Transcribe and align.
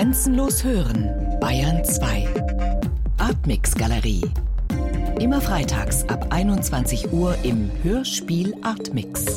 Grenzenlos 0.00 0.64
hören, 0.64 1.38
Bayern 1.40 1.84
2. 1.84 2.26
Artmix 3.18 3.74
Galerie. 3.74 4.22
Immer 5.20 5.42
freitags 5.42 6.08
ab 6.08 6.28
21 6.30 7.12
Uhr 7.12 7.36
im 7.42 7.70
Hörspiel 7.82 8.56
Artmix. 8.62 9.36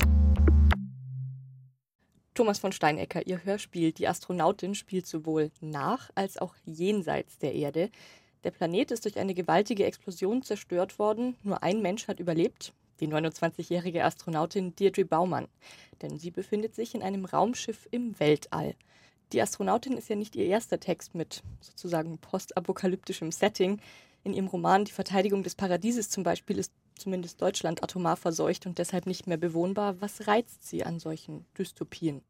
Thomas 2.34 2.60
von 2.60 2.72
Steinecker, 2.72 3.28
Ihr 3.28 3.44
Hörspiel 3.44 3.92
Die 3.92 4.08
Astronautin 4.08 4.74
spielt 4.74 5.06
sowohl 5.06 5.52
nach 5.60 6.10
als 6.16 6.38
auch 6.38 6.56
jenseits 6.64 7.38
der 7.40 7.54
Erde. 7.56 7.90
Der 8.46 8.52
Planet 8.52 8.92
ist 8.92 9.04
durch 9.04 9.20
eine 9.20 9.34
gewaltige 9.34 9.86
Explosion 9.86 10.44
zerstört 10.44 10.98
worden. 10.98 11.36
Nur 11.44 11.62
ein 11.62 11.82
Mensch 11.82 12.08
hat 12.08 12.22
überlebt, 12.22 12.72
die 13.02 13.10
29-jährige 13.10 14.06
Astronautin 14.06 14.74
Deirdre 14.78 15.04
Baumann. 15.04 15.50
Denn 16.02 16.18
sie 16.18 16.32
befindet 16.32 16.74
sich 16.74 16.96
in 16.96 17.04
einem 17.04 17.26
Raumschiff 17.26 17.86
im 17.92 18.18
Weltall. 18.18 18.76
Die 19.32 19.42
Astronautin 19.42 19.98
ist 19.98 20.10
ja 20.10 20.16
nicht 20.16 20.36
ihr 20.36 20.46
erster 20.46 20.80
Text 20.80 21.16
mit 21.16 21.42
sozusagen 21.60 22.18
postapokalyptischem 22.20 23.32
Setting. 23.32 23.80
In 24.24 24.34
ihrem 24.34 24.48
Roman 24.48 24.86
Die 24.86 24.92
Verteidigung 24.92 25.44
des 25.44 25.56
Paradieses 25.56 26.10
zum 26.10 26.24
Beispiel 26.24 26.58
ist 26.58 26.72
zumindest 26.96 27.42
Deutschland 27.42 27.84
atomar 27.84 28.16
verseucht 28.16 28.66
und 28.66 28.78
deshalb 28.78 29.06
nicht 29.06 29.28
mehr 29.28 29.38
bewohnbar. 29.38 30.00
Was 30.02 30.28
reizt 30.28 30.68
Sie 30.68 30.84
an 30.84 31.00
solchen 31.00 31.46
Dystopien? 31.58 32.22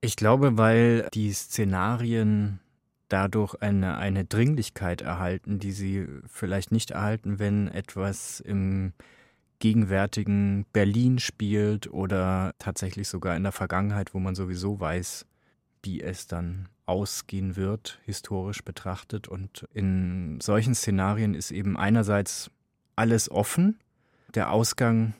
Ich 0.00 0.16
glaube, 0.16 0.58
weil 0.58 1.08
die 1.12 1.32
Szenarien 1.32 2.60
dadurch 3.08 3.54
eine, 3.60 3.98
eine 3.98 4.24
Dringlichkeit 4.24 5.02
erhalten, 5.02 5.58
die 5.58 5.72
sie 5.72 6.06
vielleicht 6.26 6.72
nicht 6.72 6.92
erhalten, 6.92 7.38
wenn 7.38 7.68
etwas 7.68 8.40
im 8.40 8.94
gegenwärtigen 9.58 10.66
Berlin 10.72 11.18
spielt 11.18 11.92
oder 11.92 12.52
tatsächlich 12.58 13.08
sogar 13.08 13.36
in 13.36 13.44
der 13.44 13.52
Vergangenheit, 13.52 14.14
wo 14.14 14.18
man 14.18 14.34
sowieso 14.34 14.80
weiß, 14.80 15.26
wie 15.82 16.00
es 16.00 16.26
dann 16.26 16.68
ausgehen 16.86 17.56
wird, 17.56 18.00
historisch 18.04 18.62
betrachtet. 18.64 19.28
Und 19.28 19.66
in 19.72 20.40
solchen 20.40 20.74
Szenarien 20.74 21.34
ist 21.34 21.50
eben 21.50 21.76
einerseits 21.76 22.50
alles 22.96 23.30
offen, 23.30 23.78
der 24.34 24.50
Ausgang 24.50 25.14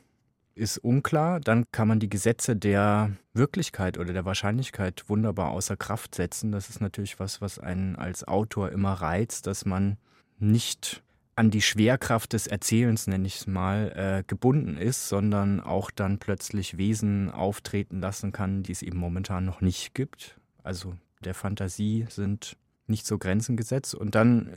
ist 0.55 0.77
unklar, 0.77 1.39
dann 1.39 1.65
kann 1.71 1.87
man 1.87 1.99
die 1.99 2.09
Gesetze 2.09 2.55
der 2.55 3.11
Wirklichkeit 3.33 3.97
oder 3.97 4.13
der 4.13 4.25
Wahrscheinlichkeit 4.25 5.03
wunderbar 5.07 5.49
außer 5.51 5.75
Kraft 5.75 6.13
setzen. 6.15 6.51
Das 6.51 6.69
ist 6.69 6.79
natürlich 6.79 7.19
was, 7.19 7.41
was 7.41 7.57
einen 7.57 7.95
als 7.95 8.27
Autor 8.27 8.71
immer 8.71 8.93
reizt, 8.93 9.47
dass 9.47 9.65
man 9.65 9.97
nicht 10.37 11.01
an 11.35 11.49
die 11.49 11.63
Schwerkraft 11.63 12.33
des 12.33 12.45
Erzählens, 12.45 13.07
nenne 13.07 13.25
ich 13.25 13.37
es 13.37 13.47
mal, 13.47 13.91
äh, 13.95 14.23
gebunden 14.27 14.77
ist, 14.77 15.09
sondern 15.09 15.59
auch 15.59 15.89
dann 15.89 16.19
plötzlich 16.19 16.77
Wesen 16.77 17.31
auftreten 17.31 18.01
lassen 18.01 18.31
kann, 18.31 18.61
die 18.61 18.71
es 18.71 18.83
eben 18.83 18.99
momentan 18.99 19.45
noch 19.45 19.61
nicht 19.61 19.95
gibt. 19.95 20.39
Also 20.63 20.95
der 21.23 21.33
Fantasie 21.33 22.05
sind 22.09 22.57
nicht 22.87 23.05
so 23.05 23.17
Grenzen 23.17 23.55
gesetzt. 23.55 23.95
Und 23.95 24.15
dann 24.15 24.47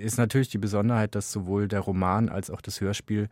ist 0.00 0.18
natürlich 0.18 0.48
die 0.48 0.58
Besonderheit, 0.58 1.14
dass 1.14 1.32
sowohl 1.32 1.68
der 1.68 1.80
Roman 1.80 2.28
als 2.28 2.50
auch 2.50 2.60
das 2.60 2.80
Hörspiel 2.80 3.28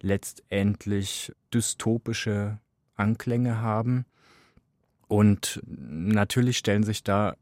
letztendlich 0.00 1.32
dystopische 1.52 2.58
Anklänge 2.94 3.60
haben. 3.60 4.04
Und 5.08 5.60
natürlich 5.66 6.58
stellen 6.58 6.84
sich 6.84 7.02
da 7.02 7.36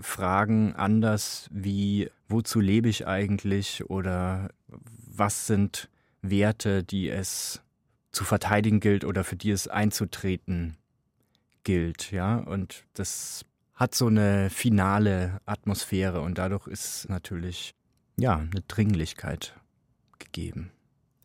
Fragen 0.00 0.74
anders 0.74 1.48
wie, 1.50 2.10
wozu 2.28 2.60
lebe 2.60 2.88
ich 2.88 3.06
eigentlich 3.06 3.88
oder 3.88 4.50
was 4.68 5.46
sind 5.46 5.88
Werte, 6.20 6.84
die 6.84 7.08
es 7.08 7.62
zu 8.12 8.24
verteidigen 8.24 8.80
gilt 8.80 9.04
oder 9.04 9.24
für 9.24 9.36
die 9.36 9.50
es 9.50 9.68
einzutreten 9.68 10.76
gilt, 11.64 12.12
ja. 12.12 12.36
Und 12.36 12.84
das 12.94 13.44
hat 13.76 13.94
so 13.94 14.06
eine 14.06 14.50
finale 14.50 15.40
Atmosphäre 15.44 16.22
und 16.22 16.38
dadurch 16.38 16.66
ist 16.66 17.08
natürlich 17.08 17.74
ja 18.16 18.36
eine 18.36 18.62
Dringlichkeit 18.66 19.54
gegeben. 20.18 20.72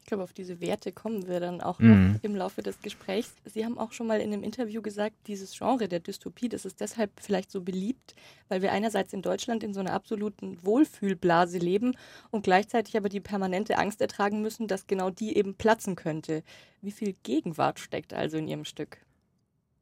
Ich 0.01 0.07
glaube, 0.07 0.23
auf 0.25 0.33
diese 0.33 0.59
Werte 0.59 0.91
kommen 0.91 1.27
wir 1.27 1.39
dann 1.39 1.61
auch 1.61 1.79
mhm. 1.79 2.13
noch 2.13 2.23
im 2.23 2.35
Laufe 2.35 2.61
des 2.61 2.81
Gesprächs. 2.81 3.33
Sie 3.45 3.63
haben 3.63 3.77
auch 3.77 3.93
schon 3.93 4.07
mal 4.07 4.19
in 4.19 4.33
einem 4.33 4.43
Interview 4.43 4.81
gesagt, 4.81 5.15
dieses 5.27 5.57
Genre 5.57 5.87
der 5.87 6.01
Dystopie, 6.01 6.49
das 6.49 6.65
ist 6.65 6.81
deshalb 6.81 7.11
vielleicht 7.21 7.49
so 7.49 7.61
beliebt, 7.61 8.15
weil 8.49 8.61
wir 8.61 8.73
einerseits 8.73 9.13
in 9.13 9.21
Deutschland 9.21 9.63
in 9.63 9.73
so 9.73 9.79
einer 9.79 9.93
absoluten 9.93 10.57
Wohlfühlblase 10.65 11.59
leben 11.59 11.95
und 12.29 12.43
gleichzeitig 12.43 12.97
aber 12.97 13.07
die 13.07 13.21
permanente 13.21 13.77
Angst 13.77 14.01
ertragen 14.01 14.41
müssen, 14.41 14.67
dass 14.67 14.87
genau 14.87 15.11
die 15.11 15.37
eben 15.37 15.55
platzen 15.55 15.95
könnte. 15.95 16.43
Wie 16.81 16.91
viel 16.91 17.15
Gegenwart 17.23 17.79
steckt 17.79 18.13
also 18.13 18.35
in 18.35 18.49
Ihrem 18.49 18.65
Stück? 18.65 18.97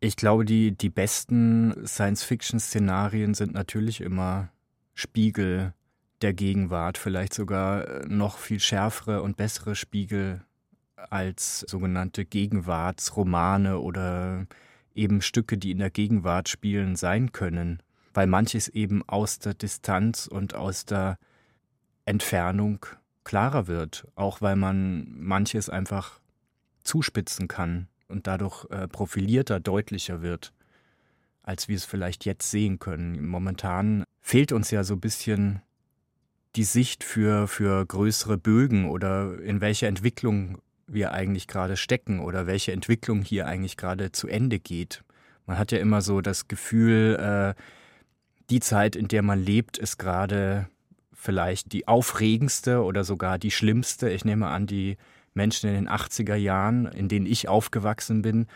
Ich 0.02 0.16
glaube, 0.16 0.46
die, 0.46 0.72
die 0.72 0.90
besten 0.90 1.86
Science-Fiction-Szenarien 1.86 3.34
sind 3.34 3.54
natürlich 3.54 4.00
immer 4.00 4.50
Spiegel 4.94 5.74
der 6.22 6.34
Gegenwart, 6.34 6.98
vielleicht 6.98 7.34
sogar 7.34 7.86
äh, 7.88 8.06
noch 8.08 8.38
viel 8.38 8.62
schärfere 8.62 9.22
und 9.22 9.36
bessere 9.36 9.76
Spiegel 9.76 10.42
als 10.96 11.62
sogenannte 11.62 12.24
Gegenwartsromane 12.26 13.80
oder 13.80 14.48
eben 14.96 15.22
Stücke, 15.22 15.58
die 15.58 15.72
in 15.72 15.80
der 15.80 15.90
Gegenwart 15.90 16.48
spielen, 16.48 16.96
sein 16.96 17.34
können, 17.34 17.82
weil 18.14 18.28
manches 18.28 18.70
eben 18.70 19.04
aus 19.08 19.40
der 19.40 19.54
Distanz 19.54 20.28
und 20.28 20.56
aus 20.56 20.86
der 20.86 21.18
Entfernung 22.06 22.86
klarer 23.26 23.68
wird, 23.68 24.08
auch 24.16 24.42
weil 24.42 24.56
man 24.56 25.08
manches 25.20 25.70
einfach 25.70 26.22
zuspitzen 26.84 27.50
kann 27.50 27.88
und 28.10 28.28
dadurch 28.28 28.66
äh, 28.72 28.88
profilierter, 28.88 29.60
deutlicher 29.60 30.22
wird, 30.22 30.54
als 31.44 31.68
wir 31.68 31.76
es 31.76 31.86
vielleicht 31.86 32.26
jetzt 32.26 32.50
sehen 32.52 32.80
können. 32.80 33.26
Momentan 33.26 34.04
fehlt 34.20 34.52
uns 34.52 34.72
ja 34.72 34.84
so 34.84 34.96
ein 34.96 35.00
bisschen 35.00 35.62
die 36.56 36.64
Sicht 36.64 37.04
für, 37.04 37.48
für 37.48 37.86
größere 37.86 38.38
Bögen 38.38 38.90
oder 38.90 39.40
in 39.40 39.62
welcher 39.62 39.88
Entwicklung 39.88 40.58
wir 40.88 41.12
eigentlich 41.12 41.48
gerade 41.48 41.78
stecken 41.78 42.20
oder 42.20 42.48
welche 42.48 42.72
Entwicklung 42.72 43.22
hier 43.22 43.46
eigentlich 43.46 43.78
gerade 43.78 44.12
zu 44.12 44.28
Ende 44.28 44.60
geht. 44.60 45.04
Man 45.46 45.58
hat 45.58 45.72
ja 45.72 45.78
immer 45.78 46.02
so 46.02 46.22
das 46.22 46.48
Gefühl, 46.48 47.16
äh, 47.20 47.62
die 48.50 48.60
Zeit, 48.60 48.96
in 48.96 49.08
der 49.08 49.22
man 49.22 49.44
lebt, 49.44 49.78
ist 49.78 49.98
gerade 49.98 50.68
vielleicht 51.14 51.74
die 51.74 51.88
aufregendste 51.88 52.84
oder 52.84 53.04
sogar 53.04 53.38
die 53.38 53.52
schlimmste. 53.52 54.10
Ich 54.10 54.26
nehme 54.26 54.48
an, 54.48 54.66
die 54.66 54.98
Menschen 55.34 55.70
in 55.70 55.76
den 55.76 55.90
80er 55.90 56.36
Jahren, 56.36 56.86
in 56.86 57.08
denen 57.08 57.26
ich 57.26 57.48
aufgewachsen 57.48 58.22
bin, 58.22 58.48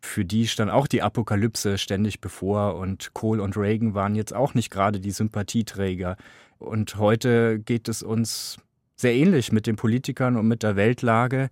für 0.00 0.24
die 0.24 0.46
stand 0.46 0.70
auch 0.70 0.86
die 0.86 1.02
Apokalypse 1.02 1.76
ständig 1.76 2.20
bevor 2.20 2.76
und 2.76 3.14
Kohl 3.14 3.40
und 3.40 3.56
Reagan 3.56 3.94
waren 3.94 4.14
jetzt 4.14 4.34
auch 4.34 4.54
nicht 4.54 4.70
gerade 4.70 5.00
die 5.00 5.10
Sympathieträger. 5.10 6.16
Und 6.58 6.96
heute 6.96 7.58
geht 7.58 7.88
es 7.88 8.02
uns 8.02 8.58
sehr 8.96 9.14
ähnlich 9.14 9.52
mit 9.52 9.66
den 9.66 9.76
Politikern 9.76 10.36
und 10.36 10.46
mit 10.46 10.62
der 10.62 10.76
Weltlage. 10.76 11.48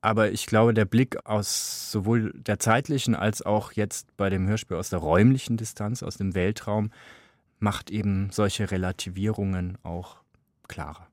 Aber 0.00 0.30
ich 0.30 0.46
glaube, 0.46 0.74
der 0.74 0.84
Blick 0.84 1.26
aus 1.26 1.90
sowohl 1.90 2.32
der 2.34 2.58
zeitlichen 2.58 3.14
als 3.14 3.42
auch 3.42 3.72
jetzt 3.72 4.16
bei 4.16 4.30
dem 4.30 4.46
Hörspiel 4.46 4.76
aus 4.76 4.90
der 4.90 5.00
räumlichen 5.00 5.56
Distanz, 5.56 6.02
aus 6.02 6.16
dem 6.16 6.34
Weltraum, 6.34 6.90
macht 7.58 7.90
eben 7.90 8.30
solche 8.30 8.70
Relativierungen 8.70 9.78
auch 9.82 10.18
klarer. 10.68 11.08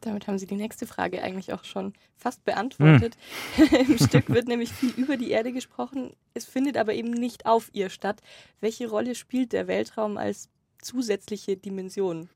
Damit 0.00 0.26
haben 0.26 0.38
Sie 0.38 0.46
die 0.46 0.56
nächste 0.56 0.86
Frage 0.86 1.22
eigentlich 1.22 1.52
auch 1.52 1.64
schon 1.64 1.92
fast 2.16 2.44
beantwortet. 2.44 3.16
Hm. 3.56 3.66
Im 3.88 3.98
Stück 3.98 4.28
wird 4.28 4.48
nämlich 4.48 4.72
viel 4.72 4.90
über 4.96 5.16
die 5.16 5.30
Erde 5.30 5.52
gesprochen. 5.52 6.12
Es 6.34 6.44
findet 6.44 6.76
aber 6.76 6.94
eben 6.94 7.10
nicht 7.10 7.46
auf 7.46 7.70
ihr 7.72 7.90
statt. 7.90 8.20
Welche 8.60 8.88
Rolle 8.88 9.14
spielt 9.14 9.52
der 9.52 9.66
Weltraum 9.66 10.16
als 10.16 10.48
zusätzliche 10.80 11.56
Dimension? 11.56 12.28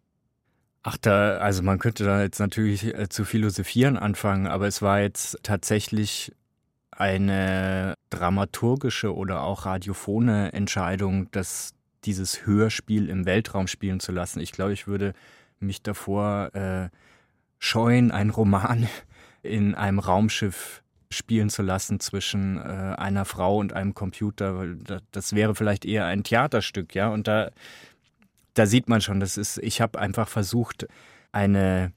Ach, 0.83 0.99
da, 0.99 1.39
also 1.39 1.63
man 1.63 1.79
könnte 1.79 2.05
da 2.05 2.23
jetzt 2.23 2.39
natürlich 2.39 2.85
äh, 2.85 3.09
zu 3.09 3.25
philosophieren 3.25 3.97
anfangen, 3.97 4.47
aber 4.47 4.67
es 4.67 4.83
war 4.83 5.01
jetzt 5.01 5.39
tatsächlich 5.43 6.33
eine 6.91 7.95
dramaturgische 8.11 9.15
oder 9.15 9.43
auch 9.43 9.65
radiophone 9.65 10.29
Entscheidung, 10.29 11.31
dass 11.31 11.73
dieses 12.05 12.47
Hörspiel 12.47 13.09
im 13.09 13.25
Weltraum 13.25 13.67
spielen 13.67 13.99
zu 13.99 14.13
lassen. 14.13 14.41
Ich 14.41 14.53
glaube, 14.53 14.75
ich 14.75 14.87
würde 14.87 15.15
mich 15.59 15.83
davor 15.83 16.55
äh, 16.55 16.91
scheuen, 17.65 18.11
einen 18.11 18.31
Roman 18.31 18.89
in 19.43 19.75
einem 19.75 19.99
Raumschiff 19.99 20.83
spielen 21.11 21.49
zu 21.49 21.63
lassen 21.63 21.99
zwischen 21.99 22.59
äh, 22.59 22.61
einer 22.61 23.25
Frau 23.25 23.57
und 23.59 23.73
einem 23.73 23.95
Computer, 23.95 24.67
das 25.13 25.33
wäre 25.35 25.55
vielleicht 25.55 25.87
eher 25.87 26.05
ein 26.05 26.25
Theaterstück, 26.25 26.95
ja. 26.95 27.09
Und 27.09 27.27
da, 27.27 27.51
da 28.53 28.67
sieht 28.67 28.89
man 28.89 29.01
schon, 29.01 29.19
das 29.19 29.39
ist, 29.39 29.59
ich 29.59 29.81
habe 29.81 29.99
einfach 29.99 30.29
versucht, 30.29 30.87
eine 31.33 31.93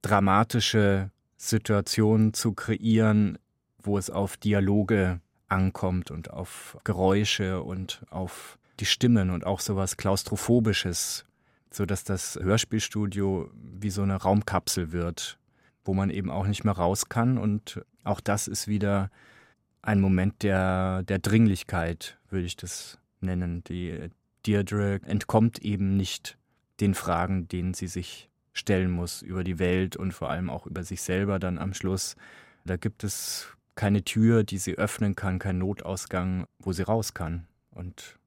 dramatische 0.00 1.10
Situation 1.36 2.32
zu 2.32 2.54
kreieren, 2.54 3.38
wo 3.82 3.98
es 3.98 4.08
auf 4.08 4.38
Dialoge 4.38 5.20
ankommt 5.48 6.10
und 6.10 6.30
auf 6.30 6.78
Geräusche 6.84 7.62
und 7.62 8.02
auf 8.08 8.58
die 8.80 8.86
Stimmen 8.86 9.28
und 9.28 9.44
auch 9.44 9.60
sowas 9.60 9.98
Klaustrophobisches 9.98 11.26
so 11.74 11.86
dass 11.86 12.04
das 12.04 12.38
Hörspielstudio 12.40 13.50
wie 13.54 13.90
so 13.90 14.02
eine 14.02 14.16
Raumkapsel 14.16 14.92
wird, 14.92 15.38
wo 15.84 15.94
man 15.94 16.10
eben 16.10 16.30
auch 16.30 16.46
nicht 16.46 16.64
mehr 16.64 16.74
raus 16.74 17.08
kann. 17.08 17.38
Und 17.38 17.84
auch 18.04 18.20
das 18.20 18.48
ist 18.48 18.68
wieder 18.68 19.10
ein 19.82 20.00
Moment 20.00 20.42
der, 20.42 21.02
der 21.02 21.18
Dringlichkeit, 21.18 22.18
würde 22.28 22.46
ich 22.46 22.56
das 22.56 22.98
nennen. 23.20 23.64
Die, 23.64 24.10
Deirdre 24.46 25.00
entkommt 25.04 25.60
eben 25.60 25.96
nicht 25.96 26.38
den 26.80 26.94
Fragen, 26.94 27.48
denen 27.48 27.74
sie 27.74 27.86
sich 27.86 28.28
stellen 28.52 28.90
muss 28.90 29.22
über 29.22 29.44
die 29.44 29.58
Welt 29.58 29.96
und 29.96 30.12
vor 30.12 30.30
allem 30.30 30.50
auch 30.50 30.66
über 30.66 30.84
sich 30.84 31.02
selber 31.02 31.38
dann 31.38 31.58
am 31.58 31.74
Schluss. 31.74 32.16
Da 32.64 32.76
gibt 32.76 33.04
es 33.04 33.46
keine 33.74 34.04
Tür, 34.04 34.44
die 34.44 34.58
sie 34.58 34.76
öffnen 34.76 35.14
kann, 35.14 35.38
kein 35.38 35.58
Notausgang, 35.58 36.46
wo 36.58 36.72
sie 36.72 36.82
raus 36.82 37.14
kann. 37.14 37.46
Und 37.70 38.18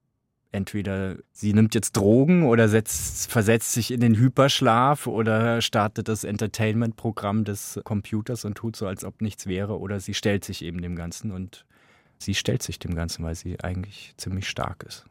entweder 0.56 1.18
sie 1.32 1.54
nimmt 1.54 1.76
jetzt 1.76 1.94
Drogen 1.94 2.44
oder 2.44 2.68
setzt, 2.70 3.32
versetzt 3.32 3.74
sich 3.74 3.92
in 3.92 4.00
den 4.00 4.16
Hyperschlaf 4.16 5.06
oder 5.06 5.62
startet 5.62 6.08
das 6.08 6.24
Entertainment-Programm 6.24 7.44
des 7.44 7.80
Computers 7.84 8.46
und 8.46 8.56
tut 8.56 8.76
so, 8.76 8.88
als 8.88 9.04
ob 9.04 9.22
nichts 9.22 9.46
wäre, 9.46 9.80
oder 9.80 10.00
sie 10.00 10.14
stellt 10.14 10.44
sich 10.44 10.64
eben 10.64 10.82
dem 10.82 10.96
Ganzen 10.96 11.32
und 11.32 11.66
sie 12.18 12.34
stellt 12.34 12.64
sich 12.64 12.80
dem 12.80 12.96
Ganzen, 12.96 13.24
weil 13.24 13.36
sie 13.36 13.60
eigentlich 13.60 14.14
ziemlich 14.18 14.50
stark 14.50 14.84
ist. 14.84 15.06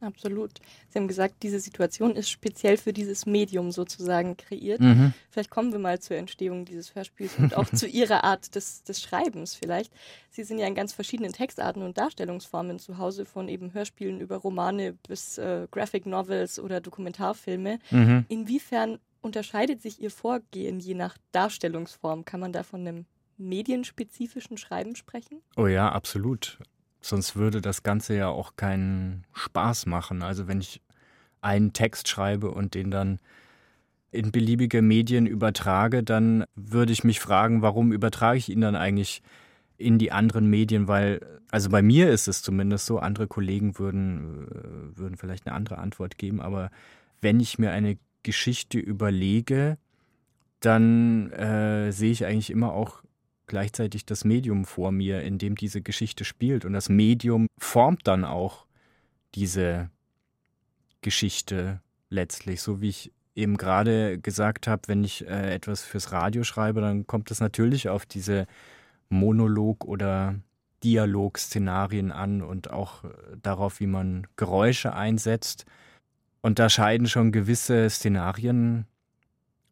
Absolut. 0.00 0.52
Sie 0.88 0.98
haben 0.98 1.08
gesagt, 1.08 1.42
diese 1.42 1.58
Situation 1.60 2.14
ist 2.14 2.30
speziell 2.30 2.76
für 2.76 2.92
dieses 2.92 3.26
Medium 3.26 3.72
sozusagen 3.72 4.36
kreiert. 4.36 4.80
Mhm. 4.80 5.12
Vielleicht 5.30 5.50
kommen 5.50 5.72
wir 5.72 5.78
mal 5.78 5.98
zur 5.98 6.16
Entstehung 6.16 6.64
dieses 6.64 6.94
Hörspiels 6.94 7.36
und 7.38 7.56
auch 7.56 7.68
zu 7.70 7.86
Ihrer 7.88 8.24
Art 8.24 8.54
des, 8.54 8.84
des 8.84 9.00
Schreibens 9.02 9.54
vielleicht. 9.54 9.92
Sie 10.30 10.44
sind 10.44 10.58
ja 10.58 10.66
in 10.66 10.74
ganz 10.74 10.92
verschiedenen 10.92 11.32
Textarten 11.32 11.82
und 11.82 11.98
Darstellungsformen 11.98 12.78
zu 12.78 12.98
Hause, 12.98 13.24
von 13.24 13.48
eben 13.48 13.74
Hörspielen 13.74 14.20
über 14.20 14.36
Romane 14.36 14.94
bis 15.06 15.38
äh, 15.38 15.66
Graphic 15.70 16.06
Novels 16.06 16.58
oder 16.60 16.80
Dokumentarfilme. 16.80 17.78
Mhm. 17.90 18.24
Inwiefern 18.28 18.98
unterscheidet 19.20 19.82
sich 19.82 20.00
Ihr 20.00 20.10
Vorgehen 20.10 20.80
je 20.80 20.94
nach 20.94 21.18
Darstellungsform? 21.32 22.24
Kann 22.24 22.40
man 22.40 22.52
da 22.52 22.62
von 22.62 22.80
einem 22.80 23.06
medienspezifischen 23.36 24.58
Schreiben 24.58 24.96
sprechen? 24.96 25.40
Oh 25.56 25.66
ja, 25.66 25.90
absolut. 25.90 26.58
Sonst 27.00 27.36
würde 27.36 27.60
das 27.60 27.82
Ganze 27.82 28.16
ja 28.16 28.28
auch 28.28 28.56
keinen 28.56 29.24
Spaß 29.32 29.86
machen. 29.86 30.22
Also 30.22 30.48
wenn 30.48 30.60
ich 30.60 30.80
einen 31.40 31.72
Text 31.72 32.08
schreibe 32.08 32.50
und 32.50 32.74
den 32.74 32.90
dann 32.90 33.20
in 34.10 34.32
beliebige 34.32 34.82
Medien 34.82 35.26
übertrage, 35.26 36.02
dann 36.02 36.44
würde 36.54 36.92
ich 36.92 37.04
mich 37.04 37.20
fragen, 37.20 37.62
warum 37.62 37.92
übertrage 37.92 38.38
ich 38.38 38.48
ihn 38.48 38.62
dann 38.62 38.74
eigentlich 38.74 39.22
in 39.76 39.98
die 39.98 40.10
anderen 40.10 40.48
Medien, 40.48 40.88
weil, 40.88 41.20
also 41.50 41.70
bei 41.70 41.82
mir 41.82 42.10
ist 42.10 42.26
es 42.26 42.42
zumindest 42.42 42.86
so, 42.86 42.98
andere 42.98 43.28
Kollegen 43.28 43.78
würden, 43.78 44.48
äh, 44.48 44.98
würden 44.98 45.16
vielleicht 45.16 45.46
eine 45.46 45.54
andere 45.54 45.78
Antwort 45.78 46.18
geben, 46.18 46.40
aber 46.40 46.70
wenn 47.20 47.38
ich 47.38 47.58
mir 47.58 47.70
eine 47.70 47.98
Geschichte 48.22 48.78
überlege, 48.78 49.78
dann 50.60 51.30
äh, 51.30 51.92
sehe 51.92 52.10
ich 52.10 52.24
eigentlich 52.24 52.50
immer 52.50 52.72
auch 52.72 53.02
gleichzeitig 53.48 54.06
das 54.06 54.24
Medium 54.24 54.64
vor 54.64 54.92
mir, 54.92 55.22
in 55.22 55.38
dem 55.38 55.56
diese 55.56 55.82
Geschichte 55.82 56.24
spielt. 56.24 56.64
Und 56.64 56.72
das 56.72 56.88
Medium 56.88 57.48
formt 57.58 58.06
dann 58.06 58.24
auch 58.24 58.66
diese 59.34 59.90
Geschichte 61.00 61.80
letztlich, 62.10 62.62
so 62.62 62.80
wie 62.80 62.88
ich 62.88 63.12
eben 63.34 63.56
gerade 63.56 64.18
gesagt 64.18 64.66
habe, 64.66 64.82
wenn 64.86 65.04
ich 65.04 65.26
äh, 65.26 65.54
etwas 65.54 65.82
fürs 65.82 66.12
Radio 66.12 66.42
schreibe, 66.42 66.80
dann 66.80 67.06
kommt 67.06 67.30
es 67.30 67.40
natürlich 67.40 67.88
auf 67.88 68.04
diese 68.04 68.46
Monolog- 69.08 69.84
oder 69.84 70.34
Dialog-Szenarien 70.82 72.12
an 72.12 72.42
und 72.42 72.70
auch 72.70 73.04
äh, 73.04 73.08
darauf, 73.40 73.80
wie 73.80 73.86
man 73.86 74.26
Geräusche 74.36 74.92
einsetzt. 74.92 75.66
Und 76.40 76.58
da 76.58 76.68
scheiden 76.68 77.08
schon 77.08 77.32
gewisse 77.32 77.88
Szenarien 77.90 78.86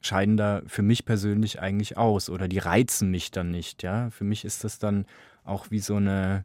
scheiden 0.07 0.37
da 0.37 0.63
für 0.67 0.83
mich 0.83 1.05
persönlich 1.05 1.61
eigentlich 1.61 1.97
aus 1.97 2.31
oder 2.31 2.49
die 2.49 2.59
reizen 2.59 3.11
mich 3.11 3.31
dann 3.31 3.51
nicht, 3.51 3.83
ja. 3.83 4.11
Für 4.11 4.25
mich 4.25 4.45
ist 4.45 4.65
das 4.65 4.79
dann 4.79 5.07
auch 5.45 5.71
wie 5.71 5.81
so 5.81 5.97
eine 5.97 6.45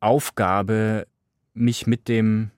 Aufgabe, 0.00 1.06
mich 1.54 1.86
mit 1.86 2.08
dem 2.08 2.50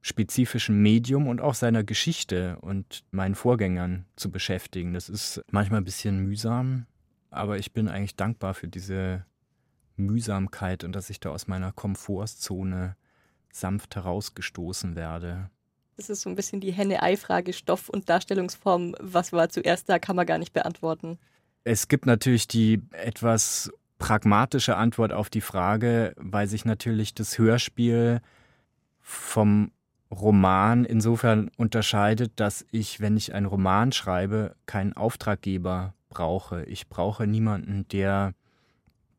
spezifischen 0.00 0.82
Medium 0.82 1.28
und 1.28 1.40
auch 1.40 1.54
seiner 1.54 1.82
Geschichte 1.82 2.58
und 2.60 3.04
meinen 3.10 3.34
Vorgängern 3.34 4.04
zu 4.16 4.30
beschäftigen. 4.30 4.92
Das 4.92 5.08
ist 5.08 5.42
manchmal 5.50 5.80
ein 5.80 5.84
bisschen 5.84 6.18
mühsam, 6.18 6.86
aber 7.30 7.58
ich 7.58 7.72
bin 7.72 7.88
eigentlich 7.88 8.16
dankbar 8.16 8.52
für 8.52 8.68
diese 8.68 9.24
Mühsamkeit 9.96 10.84
und 10.84 10.92
dass 10.92 11.10
ich 11.10 11.20
da 11.20 11.30
aus 11.30 11.46
meiner 11.46 11.72
Komfortzone 11.72 12.96
sanft 13.50 13.96
herausgestoßen 13.96 14.94
werde. 14.94 15.48
Das 15.96 16.10
ist 16.10 16.22
so 16.22 16.30
ein 16.30 16.34
bisschen 16.34 16.60
die 16.60 16.72
Henne-Ei-Frage, 16.72 17.52
Stoff 17.52 17.88
und 17.88 18.08
Darstellungsform. 18.08 18.94
Was 19.00 19.32
war 19.32 19.48
zuerst 19.48 19.88
da, 19.88 19.98
kann 19.98 20.16
man 20.16 20.26
gar 20.26 20.38
nicht 20.38 20.52
beantworten. 20.52 21.18
Es 21.62 21.88
gibt 21.88 22.06
natürlich 22.06 22.48
die 22.48 22.82
etwas 22.92 23.70
pragmatische 23.98 24.76
Antwort 24.76 25.12
auf 25.12 25.30
die 25.30 25.40
Frage, 25.40 26.14
weil 26.16 26.46
sich 26.46 26.64
natürlich 26.64 27.14
das 27.14 27.38
Hörspiel 27.38 28.20
vom 29.00 29.70
Roman 30.10 30.84
insofern 30.84 31.50
unterscheidet, 31.56 32.32
dass 32.36 32.66
ich, 32.70 33.00
wenn 33.00 33.16
ich 33.16 33.34
einen 33.34 33.46
Roman 33.46 33.92
schreibe, 33.92 34.56
keinen 34.66 34.92
Auftraggeber 34.94 35.94
brauche. 36.08 36.64
Ich 36.64 36.88
brauche 36.88 37.26
niemanden, 37.26 37.86
der 37.88 38.34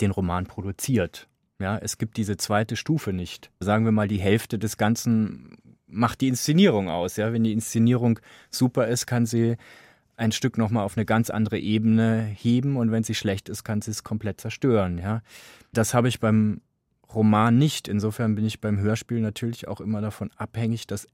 den 0.01 0.11
Roman 0.11 0.45
produziert. 0.45 1.27
Ja, 1.59 1.77
es 1.77 1.97
gibt 1.97 2.17
diese 2.17 2.37
zweite 2.37 2.75
Stufe 2.75 3.13
nicht. 3.13 3.49
Sagen 3.59 3.85
wir 3.85 3.91
mal, 3.91 4.07
die 4.07 4.19
Hälfte 4.19 4.59
des 4.59 4.77
Ganzen 4.77 5.57
macht 5.87 6.21
die 6.21 6.27
Inszenierung 6.27 6.89
aus. 6.89 7.15
Ja? 7.17 7.33
Wenn 7.33 7.43
die 7.43 7.53
Inszenierung 7.53 8.19
super 8.49 8.87
ist, 8.87 9.05
kann 9.05 9.25
sie 9.25 9.57
ein 10.17 10.31
Stück 10.31 10.57
nochmal 10.57 10.85
auf 10.85 10.97
eine 10.97 11.05
ganz 11.05 11.29
andere 11.29 11.59
Ebene 11.59 12.23
heben 12.23 12.77
und 12.77 12.91
wenn 12.91 13.03
sie 13.03 13.15
schlecht 13.15 13.49
ist, 13.49 13.63
kann 13.63 13.81
sie 13.81 13.91
es 13.91 14.03
komplett 14.03 14.39
zerstören. 14.39 14.97
Ja? 14.97 15.21
Das 15.73 15.93
habe 15.93 16.07
ich 16.07 16.19
beim 16.19 16.61
Roman 17.13 17.57
nicht. 17.57 17.87
Insofern 17.87 18.35
bin 18.35 18.45
ich 18.45 18.61
beim 18.61 18.79
Hörspiel 18.79 19.19
natürlich 19.19 19.67
auch 19.67 19.81
immer 19.81 20.01
davon 20.01 20.31
abhängig, 20.37 20.87
dass 20.87 21.07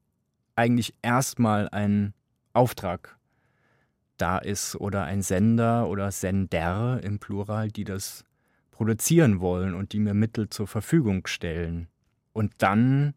eigentlich 0.56 0.94
erstmal 1.02 1.70
ein 1.70 2.14
Auftrag 2.54 3.18
da 4.18 4.38
ist 4.38 4.76
oder 4.76 5.04
ein 5.06 5.22
Sender 5.22 5.88
oder 5.88 6.12
Sender 6.12 7.00
im 7.04 7.20
Plural, 7.20 7.70
die 7.70 7.84
das 7.84 8.24
produzieren 8.72 9.40
wollen 9.40 9.74
und 9.74 9.94
die 9.94 10.00
mir 10.00 10.14
Mittel 10.14 10.50
zur 10.50 10.68
Verfügung 10.68 11.28
stellen. 11.28 11.88
Und 12.34 12.54
dann 12.60 13.14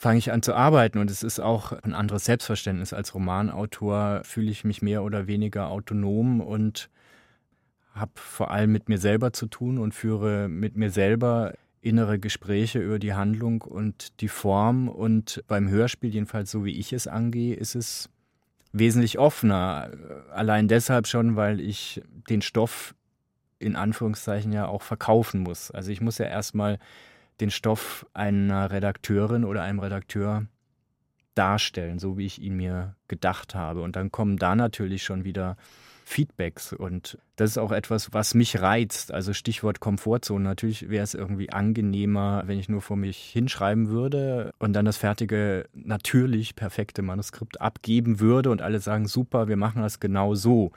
fange 0.00 0.18
ich 0.18 0.32
an 0.32 0.40
zu 0.40 0.54
arbeiten 0.54 0.98
und 0.98 1.10
es 1.10 1.22
ist 1.22 1.40
auch 1.40 1.72
ein 1.72 1.92
anderes 1.92 2.24
Selbstverständnis. 2.24 2.94
Als 2.94 3.14
Romanautor 3.14 4.22
fühle 4.24 4.50
ich 4.50 4.64
mich 4.64 4.80
mehr 4.80 5.02
oder 5.02 5.26
weniger 5.26 5.68
autonom 5.68 6.40
und 6.40 6.88
habe 7.94 8.12
vor 8.14 8.50
allem 8.50 8.72
mit 8.72 8.88
mir 8.88 8.96
selber 8.96 9.34
zu 9.34 9.46
tun 9.46 9.76
und 9.76 9.94
führe 9.94 10.48
mit 10.48 10.74
mir 10.74 10.90
selber 10.90 11.52
innere 11.82 12.18
Gespräche 12.18 12.78
über 12.78 12.98
die 12.98 13.12
Handlung 13.12 13.60
und 13.60 14.18
die 14.22 14.28
Form. 14.28 14.88
Und 14.88 15.44
beim 15.48 15.68
Hörspiel, 15.68 16.14
jedenfalls 16.14 16.50
so 16.50 16.64
wie 16.64 16.78
ich 16.78 16.94
es 16.94 17.06
angehe, 17.06 17.54
ist 17.54 17.74
es 17.74 18.08
wesentlich 18.72 19.18
offener. 19.18 19.90
Allein 20.32 20.66
deshalb 20.66 21.08
schon, 21.08 21.36
weil 21.36 21.60
ich 21.60 22.00
den 22.30 22.40
Stoff 22.40 22.94
in 23.58 23.76
Anführungszeichen 23.76 24.50
ja 24.50 24.66
auch 24.66 24.80
verkaufen 24.80 25.42
muss. 25.42 25.70
Also 25.70 25.90
ich 25.90 26.00
muss 26.00 26.16
ja 26.16 26.24
erstmal 26.24 26.78
den 27.40 27.50
Stoff 27.50 28.06
einer 28.12 28.70
Redakteurin 28.70 29.44
oder 29.44 29.62
einem 29.62 29.80
Redakteur 29.80 30.46
darstellen, 31.34 31.98
so 31.98 32.18
wie 32.18 32.26
ich 32.26 32.40
ihn 32.40 32.56
mir 32.56 32.96
gedacht 33.08 33.54
habe. 33.54 33.82
Und 33.82 33.96
dann 33.96 34.10
kommen 34.10 34.36
da 34.36 34.54
natürlich 34.54 35.02
schon 35.02 35.24
wieder 35.24 35.56
Feedbacks 36.04 36.72
und 36.72 37.18
das 37.36 37.52
ist 37.52 37.58
auch 37.58 37.70
etwas, 37.70 38.12
was 38.12 38.34
mich 38.34 38.60
reizt. 38.60 39.12
Also 39.12 39.32
Stichwort 39.32 39.78
Komfortzone. 39.78 40.42
Natürlich 40.42 40.90
wäre 40.90 41.04
es 41.04 41.14
irgendwie 41.14 41.52
angenehmer, 41.52 42.42
wenn 42.46 42.58
ich 42.58 42.68
nur 42.68 42.82
vor 42.82 42.96
mich 42.96 43.18
hinschreiben 43.18 43.88
würde 43.88 44.52
und 44.58 44.72
dann 44.72 44.84
das 44.84 44.96
fertige, 44.96 45.68
natürlich 45.72 46.56
perfekte 46.56 47.02
Manuskript 47.02 47.60
abgeben 47.60 48.18
würde 48.18 48.50
und 48.50 48.60
alle 48.60 48.80
sagen, 48.80 49.06
super, 49.06 49.46
wir 49.46 49.56
machen 49.56 49.82
das 49.82 50.00
genau 50.00 50.34
so. 50.34 50.72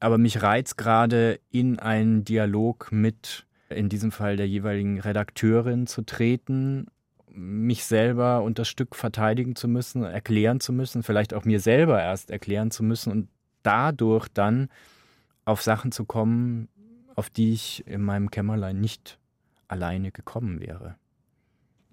Aber 0.00 0.16
mich 0.16 0.42
reizt 0.42 0.78
gerade 0.78 1.40
in 1.50 1.78
einen 1.78 2.24
Dialog 2.24 2.90
mit 2.90 3.46
in 3.70 3.88
diesem 3.88 4.12
Fall 4.12 4.36
der 4.36 4.48
jeweiligen 4.48 5.00
Redakteurin 5.00 5.86
zu 5.86 6.02
treten, 6.02 6.86
mich 7.30 7.84
selber 7.84 8.42
und 8.42 8.58
das 8.58 8.68
Stück 8.68 8.96
verteidigen 8.96 9.54
zu 9.54 9.68
müssen, 9.68 10.02
erklären 10.02 10.60
zu 10.60 10.72
müssen, 10.72 11.02
vielleicht 11.02 11.34
auch 11.34 11.44
mir 11.44 11.60
selber 11.60 12.02
erst 12.02 12.30
erklären 12.30 12.70
zu 12.70 12.82
müssen 12.82 13.12
und 13.12 13.28
dadurch 13.62 14.28
dann 14.28 14.68
auf 15.44 15.62
Sachen 15.62 15.92
zu 15.92 16.04
kommen, 16.04 16.68
auf 17.14 17.30
die 17.30 17.52
ich 17.52 17.86
in 17.86 18.02
meinem 18.02 18.30
Kämmerlein 18.30 18.80
nicht 18.80 19.18
alleine 19.66 20.12
gekommen 20.12 20.60
wäre. 20.60 20.96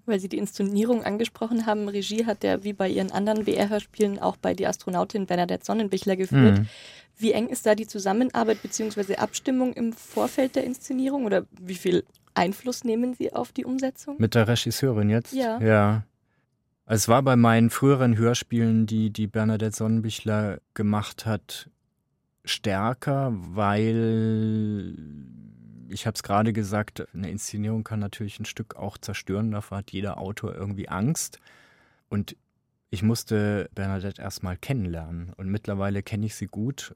Weil 0.06 0.20
Sie 0.20 0.28
die 0.28 0.38
Inszenierung 0.38 1.02
angesprochen 1.02 1.66
haben, 1.66 1.88
Regie 1.88 2.26
hat 2.26 2.44
ja 2.44 2.62
wie 2.64 2.72
bei 2.72 2.88
Ihren 2.88 3.10
anderen 3.10 3.46
WR-Hörspielen 3.46 4.18
auch 4.18 4.36
bei 4.36 4.54
Die 4.54 4.66
Astronautin 4.66 5.26
Bernadette 5.26 5.64
Sonnenbichler 5.64 6.16
geführt. 6.16 6.60
Mhm. 6.60 6.66
Wie 7.18 7.32
eng 7.32 7.48
ist 7.48 7.66
da 7.66 7.74
die 7.74 7.86
Zusammenarbeit 7.86 8.62
bzw. 8.62 9.16
Abstimmung 9.16 9.72
im 9.72 9.92
Vorfeld 9.92 10.54
der 10.54 10.64
Inszenierung 10.64 11.24
oder 11.24 11.46
wie 11.60 11.74
viel 11.74 12.04
Einfluss 12.34 12.84
nehmen 12.84 13.14
Sie 13.14 13.32
auf 13.32 13.52
die 13.52 13.64
Umsetzung? 13.64 14.16
Mit 14.18 14.34
der 14.34 14.46
Regisseurin 14.46 15.10
jetzt? 15.10 15.32
Ja. 15.32 15.60
Ja. 15.60 16.04
Es 16.84 17.08
war 17.08 17.22
bei 17.22 17.34
meinen 17.34 17.70
früheren 17.70 18.16
Hörspielen, 18.16 18.86
die 18.86 19.10
die 19.10 19.26
Bernadette 19.26 19.76
Sonnenbichler 19.76 20.60
gemacht 20.74 21.26
hat, 21.26 21.68
stärker, 22.44 23.32
weil 23.34 24.94
ich 25.88 26.06
habe 26.06 26.14
es 26.14 26.22
gerade 26.22 26.52
gesagt, 26.52 27.06
eine 27.14 27.30
Inszenierung 27.30 27.84
kann 27.84 28.00
natürlich 28.00 28.38
ein 28.38 28.44
Stück 28.44 28.76
auch 28.76 28.98
zerstören. 28.98 29.50
Davor 29.50 29.78
hat 29.78 29.90
jeder 29.90 30.18
Autor 30.18 30.54
irgendwie 30.54 30.88
Angst. 30.88 31.40
Und 32.08 32.36
ich 32.90 33.02
musste 33.02 33.68
Bernadette 33.74 34.22
erstmal 34.22 34.56
kennenlernen. 34.56 35.32
Und 35.36 35.50
mittlerweile 35.50 36.02
kenne 36.02 36.26
ich 36.26 36.34
sie 36.34 36.46
gut. 36.46 36.94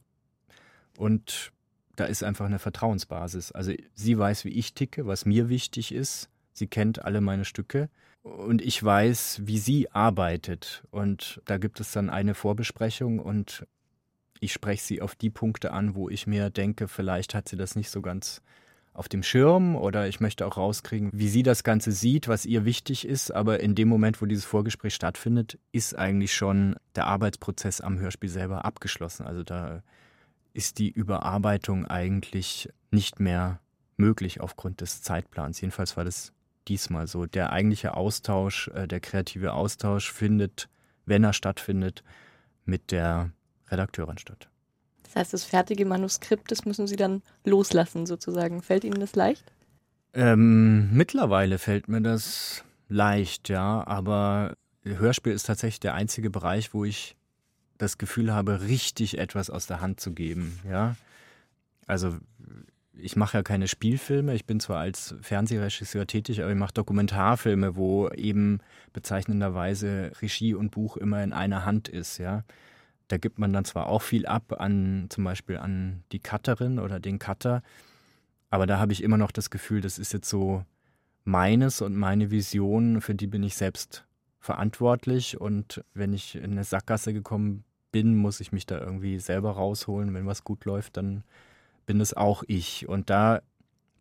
Und 0.97 1.52
da 1.97 2.04
ist 2.04 2.23
einfach 2.23 2.47
eine 2.47 2.59
Vertrauensbasis. 2.59 3.52
Also 3.52 3.73
sie 3.94 4.18
weiß, 4.18 4.44
wie 4.44 4.50
ich 4.50 4.75
ticke, 4.75 5.06
was 5.06 5.26
mir 5.26 5.49
wichtig 5.49 5.92
ist. 5.92 6.28
Sie 6.52 6.66
kennt 6.66 7.04
alle 7.04 7.20
meine 7.20 7.44
Stücke. 7.44 7.88
Und 8.23 8.62
ich 8.62 8.82
weiß, 8.82 9.40
wie 9.44 9.59
sie 9.59 9.90
arbeitet. 9.90 10.85
Und 10.90 11.40
da 11.47 11.59
gibt 11.59 11.80
es 11.80 11.92
dann 11.92 12.11
eine 12.11 12.35
Vorbesprechung 12.35 13.18
und 13.18 13.66
ich 14.40 14.52
spreche 14.52 14.82
sie 14.82 15.02
auf 15.02 15.14
die 15.14 15.30
Punkte 15.30 15.73
an, 15.73 15.94
wo 15.94 16.09
ich 16.09 16.26
mir 16.26 16.50
denke, 16.50 16.88
vielleicht 16.88 17.35
hat 17.35 17.49
sie 17.49 17.56
das 17.56 17.76
nicht 17.76 17.90
so 17.90 18.00
ganz 18.00 18.42
auf 19.00 19.09
dem 19.09 19.23
Schirm 19.23 19.76
oder 19.76 20.09
ich 20.09 20.21
möchte 20.21 20.47
auch 20.47 20.59
rauskriegen, 20.59 21.09
wie 21.14 21.30
sie 21.30 21.42
das 21.42 21.64
Ganze 21.64 21.90
sieht, 21.90 22.28
was 22.28 22.45
ihr 22.45 22.66
wichtig 22.66 23.09
ist. 23.09 23.30
Aber 23.30 23.61
in 23.61 23.75
dem 23.75 23.88
Moment, 23.88 24.21
wo 24.21 24.26
dieses 24.26 24.45
Vorgespräch 24.45 24.95
stattfindet, 24.95 25.59
ist 25.73 25.97
eigentlich 25.97 26.35
schon 26.35 26.76
der 26.97 27.07
Arbeitsprozess 27.07 27.80
am 27.80 27.99
Hörspiel 27.99 28.28
selber 28.28 28.66
abgeschlossen. 28.66 29.26
Also 29.26 29.42
da 29.42 29.83
ist 30.52 30.76
die 30.76 30.90
Überarbeitung 30.90 31.87
eigentlich 31.87 32.69
nicht 32.90 33.21
mehr 33.21 33.61
möglich 33.97 34.42
aufgrund 34.42 34.83
des 34.83 35.00
Zeitplans. 35.00 35.62
Jedenfalls 35.62 35.97
war 35.97 36.04
das 36.04 36.35
diesmal 36.69 37.07
so. 37.07 37.25
Der 37.25 37.54
eigentliche 37.54 37.95
Austausch, 37.97 38.69
äh, 38.69 38.87
der 38.87 39.00
kreative 39.00 39.54
Austausch 39.54 40.12
findet, 40.12 40.69
wenn 41.07 41.25
er 41.25 41.33
stattfindet, 41.33 42.04
mit 42.66 42.90
der 42.90 43.30
Redakteurin 43.71 44.19
statt. 44.19 44.50
Das 45.11 45.17
heißt, 45.17 45.33
das 45.35 45.45
fertige 45.45 45.87
Manuskript, 45.87 46.52
das 46.52 46.64
müssen 46.64 46.87
Sie 46.87 46.95
dann 46.95 47.23
loslassen 47.45 48.07
sozusagen. 48.07 48.62
Fällt 48.62 48.85
Ihnen 48.85 49.00
das 49.00 49.17
leicht? 49.17 49.45
Ähm, 50.14 50.93
mittlerweile 50.93 51.59
fällt 51.59 51.88
mir 51.88 52.00
das 52.00 52.64
leicht, 52.88 53.49
ja, 53.49 53.85
aber 53.87 54.55
Hörspiel 54.85 55.33
ist 55.33 55.47
tatsächlich 55.47 55.81
der 55.81 55.95
einzige 55.95 56.31
Bereich, 56.31 56.75
wo 56.75 56.85
ich 56.85 57.17
das 57.79 57.99
Gefühl 57.99 58.33
habe, 58.33 58.62
richtig 58.62 59.19
etwas 59.19 59.50
aus 59.50 59.67
der 59.67 59.81
Hand 59.81 59.99
zu 59.99 60.12
geben, 60.12 60.61
ja. 60.69 60.95
Also 61.87 62.17
ich 62.93 63.17
mache 63.17 63.38
ja 63.38 63.43
keine 63.43 63.67
Spielfilme, 63.67 64.35
ich 64.35 64.47
bin 64.47 64.61
zwar 64.61 64.79
als 64.79 65.17
Fernsehregisseur 65.23 66.07
tätig, 66.07 66.40
aber 66.43 66.52
ich 66.52 66.59
mache 66.59 66.75
Dokumentarfilme, 66.75 67.75
wo 67.75 68.09
eben 68.11 68.61
bezeichnenderweise 68.93 70.12
Regie 70.23 70.55
und 70.55 70.71
Buch 70.71 70.97
immer 70.97 71.23
in 71.25 71.33
einer 71.33 71.64
Hand 71.64 71.88
ist, 71.88 72.19
ja. 72.19 72.45
Da 73.11 73.19
gibt 73.19 73.38
man 73.38 73.52
dann 73.52 73.64
zwar 73.64 73.87
auch 73.87 74.02
viel 74.02 74.26
ab 74.26 74.61
an 74.61 75.07
zum 75.09 75.25
Beispiel 75.25 75.57
an 75.59 76.05
die 76.12 76.21
Cutterin 76.21 76.79
oder 76.79 77.00
den 77.00 77.19
Cutter, 77.19 77.62
aber 78.50 78.67
da 78.67 78.79
habe 78.79 78.93
ich 78.93 79.02
immer 79.02 79.17
noch 79.17 79.31
das 79.31 79.50
Gefühl, 79.50 79.81
das 79.81 79.99
ist 79.99 80.12
jetzt 80.12 80.29
so 80.29 80.64
meines 81.25 81.81
und 81.81 81.97
meine 81.97 82.31
Vision, 82.31 83.00
für 83.00 83.14
die 83.14 83.26
bin 83.26 83.43
ich 83.43 83.57
selbst 83.57 84.05
verantwortlich 84.40 85.40
und 85.40 85.85
wenn 85.95 86.12
ich 86.12 86.37
in 86.37 86.52
eine 86.52 86.64
Sackgasse 86.64 87.12
gekommen 87.12 87.64
bin, 87.93 88.17
muss 88.17 88.40
ich 88.40 88.52
mich 88.52 88.67
da 88.67 88.79
irgendwie 88.79 89.19
selber 89.19 89.52
rausholen. 89.52 90.14
Wenn 90.14 90.26
was 90.26 90.45
gut 90.45 90.64
läuft, 90.64 90.97
dann 90.97 91.25
bin 91.87 92.00
es 92.00 92.14
auch 92.14 92.43
ich. 92.47 92.88
Und 92.88 93.11
da 93.11 93.43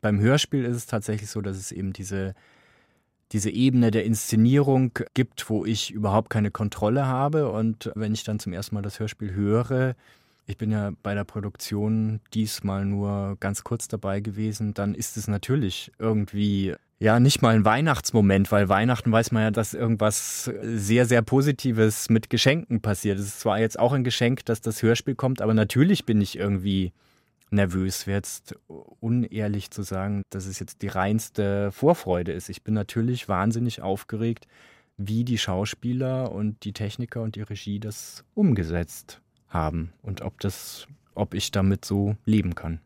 beim 0.01 0.20
Hörspiel 0.20 0.63
ist 0.63 0.78
es 0.78 0.86
tatsächlich 0.86 1.30
so, 1.30 1.42
dass 1.42 1.58
es 1.58 1.72
eben 1.72 1.94
diese, 1.94 2.36
diese 3.32 3.50
Ebene 3.50 3.92
der 3.92 4.06
Inszenierung 4.06 4.92
gibt, 5.14 5.50
wo 5.50 5.66
ich 5.66 5.92
überhaupt 5.92 6.30
keine 6.30 6.52
Kontrolle 6.52 7.06
habe. 7.06 7.52
Und 7.52 7.92
wenn 7.96 8.14
ich 8.14 8.24
dann 8.24 8.40
zum 8.40 8.54
ersten 8.54 8.76
Mal 8.76 8.82
das 8.82 9.00
Hörspiel 9.00 9.34
höre, 9.34 9.96
ich 10.48 10.58
bin 10.58 10.72
ja 10.72 10.92
bei 11.04 11.14
der 11.14 11.26
Produktion 11.26 12.22
diesmal 12.34 12.84
nur 12.84 13.38
ganz 13.40 13.64
kurz 13.64 13.88
dabei 13.88 14.20
gewesen, 14.20 14.74
dann 14.74 14.96
ist 14.96 15.16
es 15.16 15.28
natürlich 15.28 15.92
irgendwie 16.00 16.74
ja 16.98 17.20
nicht 17.20 17.42
mal 17.42 17.54
ein 17.54 17.66
Weihnachtsmoment, 17.66 18.52
weil 18.52 18.68
Weihnachten 18.68 19.12
weiß 19.12 19.32
man 19.32 19.44
ja, 19.44 19.52
dass 19.52 19.76
irgendwas 19.76 20.52
sehr, 20.62 21.06
sehr 21.06 21.22
Positives 21.22 22.10
mit 22.10 22.32
Geschenken 22.32 22.82
passiert. 22.82 23.20
Es 23.20 23.28
ist 23.28 23.40
zwar 23.42 23.60
jetzt 23.60 23.80
auch 23.80 23.94
ein 23.94 24.04
Geschenk, 24.04 24.44
dass 24.46 24.60
das 24.60 24.82
Hörspiel 24.82 25.16
kommt, 25.16 25.42
aber 25.42 25.54
natürlich 25.54 26.06
bin 26.06 26.20
ich 26.20 26.38
irgendwie 26.38 26.94
nervös. 27.51 28.06
Jetzt 28.06 28.56
unehrlich 29.00 29.72
zu 29.72 29.84
sagen, 29.84 30.24
dass 30.29 30.46
es 30.46 30.60
jetzt 30.60 30.82
die 30.82 30.88
reinste 30.88 31.72
Vorfreude 31.72 32.32
ist. 32.32 32.50
Ich 32.50 32.63
bin 32.63 32.74
natürlich 32.74 33.27
wahnsinnig 33.29 33.82
aufgeregt, 33.82 34.48
wie 34.98 35.24
die 35.24 35.38
Schauspieler 35.38 36.32
und 36.32 36.63
die 36.63 36.74
Techniker 36.74 37.22
und 37.22 37.36
die 37.36 37.41
Regie 37.41 37.79
das 37.79 38.24
umgesetzt 38.36 39.22
haben 39.48 39.94
und 40.01 40.22
ob 40.22 40.39
das, 40.41 40.88
ob 41.15 41.34
ich 41.34 41.51
damit 41.51 41.86
so 41.86 42.15
leben 42.25 42.53
kann. 42.53 42.79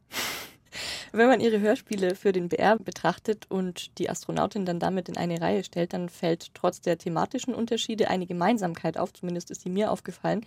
Wenn 1.11 1.27
man 1.27 1.39
ihre 1.39 1.59
Hörspiele 1.59 2.15
für 2.15 2.31
den 2.31 2.49
BR 2.49 2.79
betrachtet 2.79 3.45
und 3.49 3.99
die 3.99 4.09
Astronautin 4.09 4.65
dann 4.65 4.79
damit 4.79 5.09
in 5.09 5.17
eine 5.17 5.39
Reihe 5.39 5.63
stellt, 5.63 5.93
dann 5.93 6.09
fällt 6.09 6.53
trotz 6.55 6.81
der 6.81 6.97
thematischen 6.97 7.53
Unterschiede 7.53 8.09
eine 8.09 8.25
Gemeinsamkeit 8.25 8.97
auf, 8.97 9.13
zumindest 9.13 9.51
ist 9.51 9.61
sie 9.61 9.69
mir 9.69 9.91
aufgefallen. 9.91 10.45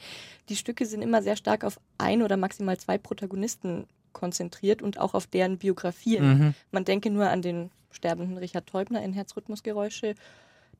Die 0.48 0.56
Stücke 0.56 0.84
sind 0.86 1.02
immer 1.02 1.22
sehr 1.22 1.36
stark 1.36 1.62
auf 1.62 1.78
ein 1.98 2.22
oder 2.22 2.36
maximal 2.36 2.76
zwei 2.78 2.98
Protagonisten 2.98 3.86
konzentriert 4.16 4.80
und 4.80 4.98
auch 4.98 5.12
auf 5.12 5.26
deren 5.26 5.58
Biografien. 5.58 6.26
Mhm. 6.26 6.54
Man 6.70 6.86
denke 6.86 7.10
nur 7.10 7.28
an 7.28 7.42
den 7.42 7.70
sterbenden 7.90 8.38
Richard 8.38 8.66
Teubner 8.66 9.02
in 9.02 9.12
Herzrhythmusgeräusche, 9.12 10.14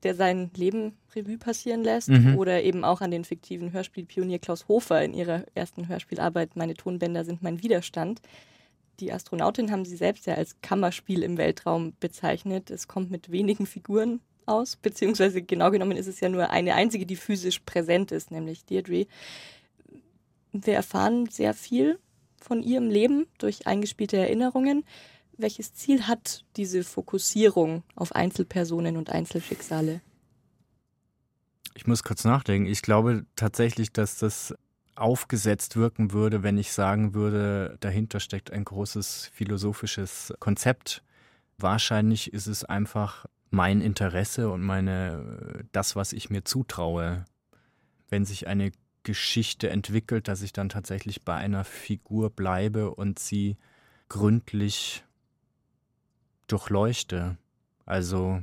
der 0.01 0.15
sein 0.15 0.49
Leben 0.55 0.97
Revue 1.15 1.37
passieren 1.37 1.83
lässt, 1.83 2.09
mhm. 2.09 2.35
oder 2.37 2.63
eben 2.63 2.83
auch 2.83 3.01
an 3.01 3.11
den 3.11 3.23
fiktiven 3.23 3.71
Hörspielpionier 3.71 4.39
Klaus 4.39 4.67
Hofer 4.67 5.03
in 5.03 5.13
ihrer 5.13 5.43
ersten 5.53 5.87
Hörspielarbeit 5.87 6.55
Meine 6.55 6.73
Tonbänder 6.73 7.23
sind 7.23 7.43
mein 7.43 7.61
Widerstand. 7.61 8.21
Die 8.99 9.13
Astronautin 9.13 9.71
haben 9.71 9.85
sie 9.85 9.95
selbst 9.95 10.25
ja 10.25 10.33
als 10.33 10.55
Kammerspiel 10.61 11.21
im 11.21 11.37
Weltraum 11.37 11.93
bezeichnet. 11.99 12.71
Es 12.71 12.87
kommt 12.87 13.11
mit 13.11 13.31
wenigen 13.31 13.67
Figuren 13.67 14.19
aus, 14.47 14.77
beziehungsweise 14.77 15.43
genau 15.43 15.69
genommen 15.69 15.97
ist 15.97 16.07
es 16.07 16.19
ja 16.21 16.29
nur 16.29 16.49
eine 16.49 16.73
einzige, 16.73 17.05
die 17.05 17.15
physisch 17.17 17.59
präsent 17.59 18.11
ist, 18.11 18.31
nämlich 18.31 18.65
Deirdre. 18.65 19.05
Wir 20.53 20.73
erfahren 20.73 21.27
sehr 21.27 21.53
viel 21.53 21.99
von 22.39 22.63
ihrem 22.63 22.89
Leben 22.89 23.27
durch 23.37 23.67
eingespielte 23.67 24.17
Erinnerungen. 24.17 24.83
Welches 25.37 25.73
Ziel 25.73 26.07
hat 26.07 26.45
diese 26.55 26.83
Fokussierung 26.83 27.83
auf 27.95 28.15
Einzelpersonen 28.15 28.97
und 28.97 29.09
Einzelschicksale? 29.09 30.01
Ich 31.75 31.85
muss 31.85 32.03
kurz 32.03 32.23
nachdenken. 32.23 32.67
Ich 32.67 32.81
glaube 32.81 33.25
tatsächlich, 33.35 33.93
dass 33.93 34.17
das 34.17 34.55
aufgesetzt 34.95 35.75
wirken 35.75 36.11
würde, 36.11 36.41
wenn 36.41 36.57
ich 36.57 36.71
sagen 36.71 37.13
würde, 37.13 37.77
dahinter 37.81 38.19
steckt 38.19 38.51
ein 38.51 38.65
großes 38.65 39.29
philosophisches 39.31 40.33
Konzept. 40.39 41.03
Wahrscheinlich 41.59 42.33
ist 42.33 42.47
es 42.47 42.63
einfach 42.63 43.27
mein 43.49 43.81
Interesse 43.81 44.49
und 44.49 44.61
meine 44.61 45.65
das, 45.71 45.95
was 45.95 46.13
ich 46.13 46.29
mir 46.29 46.43
zutraue. 46.43 47.25
Wenn 48.09 48.25
sich 48.25 48.47
eine 48.47 48.71
Geschichte 49.07 49.69
entwickelt, 49.69 50.27
dass 50.27 50.41
ich 50.41 50.51
dann 50.51 50.67
tatsächlich 50.67 51.23
bei 51.23 51.33
einer 51.33 51.63
Figur 51.63 52.29
bleibe 52.29 52.93
und 52.93 53.19
sie 53.19 53.55
gründlich 54.09 55.05
durchleuchte. 56.47 57.37
Also 57.85 58.41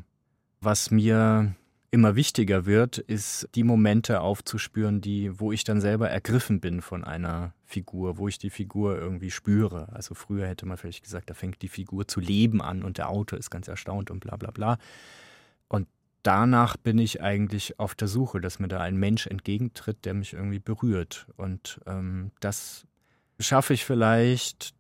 was 0.63 0.91
mir 0.91 1.55
immer 1.91 2.17
wichtiger 2.17 2.65
wird, 2.65 2.97
ist 2.97 3.47
die 3.55 3.63
Momente 3.63 4.23
aufzuspüren, 4.23 5.03
die, 5.03 5.39
wo 5.39 5.53
ich 5.53 5.65
dann 5.65 5.83
selber 5.83 6.09
ergriffen 6.09 6.61
bin 6.61 6.81
von 6.81 7.05
einer 7.05 7.53
Figur, 7.67 8.17
wo 8.17 8.27
ich 8.27 8.39
die 8.39 8.49
Figur 8.49 8.97
irgendwie 8.99 9.31
spüre. 9.31 9.93
Also 9.93 10.15
früher 10.15 10.47
hätte 10.49 10.65
man 10.65 10.79
vielleicht 10.79 11.05
gesagt, 11.05 11.29
da 11.29 11.35
fängt 11.35 11.61
die 11.61 11.69
Figur 11.69 12.09
zu 12.09 12.21
leben 12.21 12.63
an 12.63 12.83
und 12.83 12.97
der 12.97 13.11
Autor 13.11 13.39
ist 13.39 13.51
ganz 13.51 13.69
erstaunt 13.69 14.11
und 14.11 14.21
bla 14.21 14.37
bla 14.37 14.51
bla. 14.51 14.79
Und 15.69 15.89
danach 16.25 16.77
bin 16.77 16.99
ich 16.99 17.23
eigentlich 17.23 17.79
auf 17.79 17.95
der 17.95 18.09
Suche, 18.09 18.41
dass 18.41 18.59
mir 18.59 18.69
da 18.69 18.81
ein 18.81 18.97
Mensch 18.97 19.29
entgegentritt, 19.29 20.05
der 20.05 20.15
mich 20.15 20.33
irgendwie 20.33 20.59
berührt. 20.59 21.27
Und 21.37 21.81
ähm, 21.87 22.33
das 22.41 22.87
schaffe 23.39 23.75
ich 23.75 23.85
vielleicht 23.85 24.75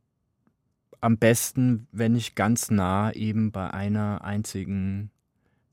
am 1.00 1.18
besten, 1.18 1.86
wenn 1.92 2.16
ich 2.16 2.34
ganz 2.34 2.70
nah 2.70 3.12
eben 3.12 3.52
bei 3.52 3.70
einer 3.70 4.24
einzigen 4.24 5.10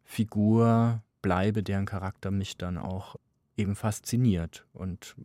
Figur 0.03 1.01
bleibe, 1.21 1.63
deren 1.63 1.85
Charakter 1.85 2.31
mich 2.31 2.57
dann 2.57 2.77
auch 2.77 3.15
eben 3.55 3.75
fasziniert. 3.75 4.65
Und 4.73 5.15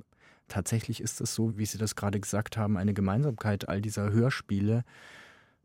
tatsächlich 0.46 1.00
ist 1.00 1.20
es 1.20 1.34
so, 1.34 1.58
wie 1.58 1.66
Sie 1.66 1.78
das 1.78 1.96
gerade 1.96 2.20
gesagt 2.20 2.56
haben, 2.56 2.76
eine 2.76 2.94
Gemeinsamkeit 2.94 3.68
all 3.68 3.80
dieser 3.80 4.12
Hörspiele. 4.12 4.84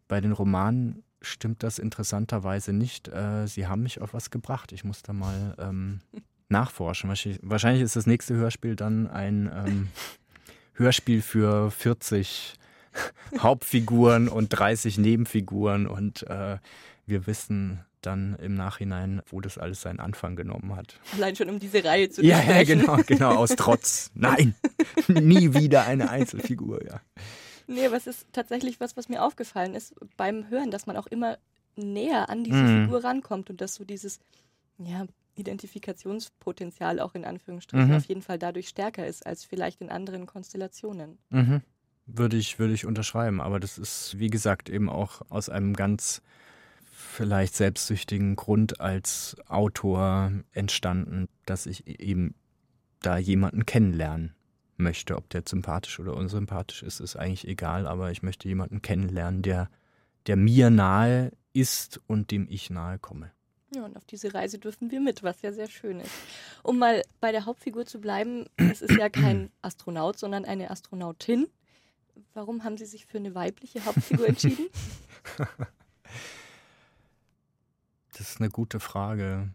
Bei 0.08 0.22
den 0.22 0.32
Romanen 0.32 1.04
stimmt 1.22 1.64
das 1.64 1.80
interessanterweise 1.80 2.74
nicht. 2.74 3.08
Äh, 3.08 3.48
sie 3.48 3.68
haben 3.68 3.84
mich 3.84 4.02
auf 4.02 4.14
was 4.14 4.30
gebracht. 4.30 4.72
Ich 4.72 4.84
muss 4.84 5.04
da 5.04 5.14
mal 5.14 5.56
ähm, 5.60 6.00
nachforschen. 6.50 7.10
Wahrscheinlich 7.42 7.84
ist 7.84 7.96
das 7.96 8.08
nächste 8.08 8.36
Hörspiel 8.36 8.76
dann 8.76 9.08
ein 9.08 9.52
ähm, 9.54 9.88
Hörspiel 10.74 11.22
für 11.22 11.72
40 11.72 12.56
Hauptfiguren 13.40 14.28
und 14.28 14.50
30 14.50 14.98
Nebenfiguren 14.98 15.88
und 15.88 16.24
äh, 16.28 16.58
wir 17.06 17.28
wissen 17.28 17.80
dann 18.02 18.36
im 18.42 18.56
Nachhinein, 18.56 19.22
wo 19.28 19.42
das 19.42 19.58
alles 19.58 19.82
seinen 19.82 20.00
Anfang 20.00 20.36
genommen 20.36 20.76
hat. 20.76 21.00
Allein 21.14 21.36
schon 21.36 21.50
um 21.50 21.60
diese 21.60 21.84
Reihe 21.84 22.10
zu 22.10 22.24
Ja, 22.24 22.42
ja 22.42 22.64
genau, 22.64 22.98
genau, 23.06 23.36
aus 23.36 23.56
Trotz. 23.56 24.10
Nein, 24.16 24.56
nie 25.08 25.54
wieder 25.54 25.86
eine 25.86 26.10
Einzelfigur, 26.10 26.84
ja. 26.84 27.00
Nee, 27.68 27.86
aber 27.86 27.98
es 27.98 28.08
ist 28.08 28.28
tatsächlich 28.32 28.80
was, 28.80 28.98
was 28.98 29.10
mir 29.10 29.24
aufgefallen 29.24 29.76
ist 29.76 29.96
beim 30.18 30.50
Hören, 30.50 30.72
dass 30.72 30.86
man 30.86 30.98
auch 30.98 31.08
immer 31.08 31.38
näher 31.76 32.30
an 32.30 32.44
diese 32.44 32.58
mhm. 32.58 32.84
Figur 32.84 33.04
rankommt 33.04 33.50
und 33.50 33.62
dass 33.62 33.76
so 33.76 33.84
dieses, 33.84 34.20
ja, 34.78 35.06
Identifikationspotenzial 35.36 37.00
auch 37.00 37.16
in 37.16 37.26
Anführungsstrichen 37.26 37.90
mhm. 37.90 37.96
auf 37.96 38.06
jeden 38.06 38.22
Fall 38.22 38.38
dadurch 38.38 38.68
stärker 38.68 39.08
ist 39.08 39.26
als 39.26 39.46
vielleicht 39.46 39.82
in 39.82 39.90
anderen 39.90 40.26
Konstellationen. 40.26 41.18
Mhm. 41.30 41.62
Würde 42.06 42.38
ich, 42.38 42.60
würde 42.60 42.74
ich 42.74 42.86
unterschreiben, 42.86 43.40
aber 43.40 43.60
das 43.60 43.78
ist, 43.78 44.20
wie 44.20 44.30
gesagt, 44.30 44.70
eben 44.70 44.90
auch 44.90 45.22
aus 45.30 45.50
einem 45.50 45.74
ganz 45.74 46.22
vielleicht 46.84 47.56
selbstsüchtigen 47.56 48.36
Grund 48.36 48.82
als 48.82 49.38
Autor 49.48 50.32
entstanden, 50.52 51.30
dass 51.46 51.66
ich 51.66 51.88
e-, 51.88 51.96
eben 51.98 52.36
da 53.02 53.18
jemanden 53.18 53.66
kennenlernen 53.66 54.36
möchte. 54.82 55.16
Ob 55.16 55.30
der 55.30 55.44
sympathisch 55.48 56.00
oder 56.00 56.16
unsympathisch 56.16 56.84
ist, 56.84 57.00
ist 57.00 57.16
eigentlich 57.16 57.48
egal, 57.48 57.88
aber 57.88 58.12
ich 58.12 58.24
möchte 58.24 58.48
jemanden 58.48 58.82
kennenlernen, 58.82 59.42
der, 59.42 59.70
der 60.28 60.36
mir 60.36 60.70
nahe 60.70 61.32
ist 61.54 62.02
und 62.08 62.32
dem 62.32 62.48
ich 62.50 62.70
nahe 62.70 63.00
komme. 63.00 63.32
Ja, 63.74 63.86
und 63.86 63.96
auf 63.96 64.04
diese 64.04 64.34
Reise 64.34 64.60
dürfen 64.60 64.92
wir 64.92 65.00
mit, 65.00 65.24
was 65.24 65.42
ja 65.42 65.54
sehr 65.54 65.70
schön 65.70 66.02
ist. 66.02 66.12
Um 66.62 66.78
mal 66.78 67.04
bei 67.22 67.32
der 67.32 67.46
Hauptfigur 67.46 67.86
zu 67.86 68.02
bleiben, 68.02 68.46
es 68.58 68.82
ist 68.82 68.98
ja 68.98 69.08
kein 69.08 69.50
Astronaut, 69.62 70.20
sondern 70.20 70.44
eine 70.44 70.70
Astronautin. 70.72 71.48
Warum 72.34 72.66
haben 72.66 72.78
Sie 72.78 72.86
sich 72.86 73.06
für 73.06 73.18
eine 73.18 73.34
weibliche 73.34 73.86
Hauptfigur 73.86 74.28
entschieden? 74.28 74.68
das 78.12 78.20
ist 78.20 78.42
eine 78.42 78.50
gute 78.50 78.82
Frage. 78.82 79.54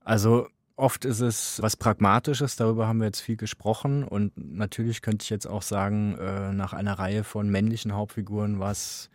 Also 0.00 0.48
oft 0.76 1.04
ist 1.04 1.20
es 1.20 1.60
was 1.62 1.76
Pragmatisches, 1.76 2.56
darüber 2.56 2.86
haben 2.86 2.98
wir 2.98 3.06
jetzt 3.06 3.20
viel 3.20 3.36
gesprochen. 3.36 4.04
Und 4.04 4.32
natürlich 4.36 5.02
könnte 5.02 5.24
ich 5.24 5.30
jetzt 5.30 5.46
auch 5.46 5.62
sagen, 5.62 6.16
äh, 6.18 6.52
nach 6.52 6.72
einer 6.72 6.98
Reihe 6.98 7.24
von 7.24 7.48
männlichen 7.48 7.92
Hauptfiguren 7.92 8.58
war 8.58 8.72
es 8.72 9.10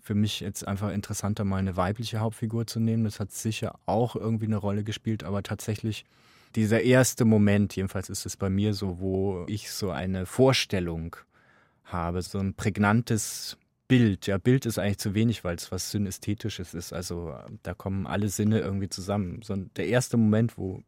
für 0.00 0.14
mich 0.14 0.40
jetzt 0.40 0.66
einfach 0.66 0.90
interessanter, 0.90 1.44
mal 1.44 1.58
eine 1.58 1.76
weibliche 1.76 2.20
Hauptfigur 2.20 2.66
zu 2.66 2.80
nehmen. 2.80 3.04
Das 3.04 3.20
hat 3.20 3.32
sicher 3.32 3.78
auch 3.86 4.16
irgendwie 4.16 4.46
eine 4.46 4.56
Rolle 4.56 4.82
gespielt, 4.82 5.24
aber 5.24 5.42
tatsächlich 5.42 6.04
dieser 6.56 6.82
erste 6.82 7.24
Moment, 7.24 7.76
jedenfalls 7.76 8.08
ist 8.08 8.26
es 8.26 8.36
bei 8.36 8.50
mir 8.50 8.74
so, 8.74 8.98
wo 8.98 9.44
ich 9.46 9.70
so 9.70 9.90
eine 9.90 10.26
Vorstellung 10.26 11.16
habe, 11.84 12.22
so 12.22 12.38
ein 12.38 12.54
prägnantes 12.54 13.56
Bild. 13.86 14.26
Ja, 14.26 14.38
Bild 14.38 14.66
ist 14.66 14.78
eigentlich 14.78 14.98
zu 14.98 15.14
wenig, 15.14 15.44
weil 15.44 15.56
es 15.56 15.70
was 15.70 15.90
Synästhetisches 15.90 16.74
ist. 16.74 16.92
Also 16.92 17.34
da 17.62 17.74
kommen 17.74 18.06
alle 18.06 18.28
Sinne 18.28 18.60
irgendwie 18.60 18.88
zusammen. 18.88 19.42
So 19.42 19.56
der 19.56 19.88
erste 19.88 20.16
Moment, 20.16 20.58
wo 20.58 20.82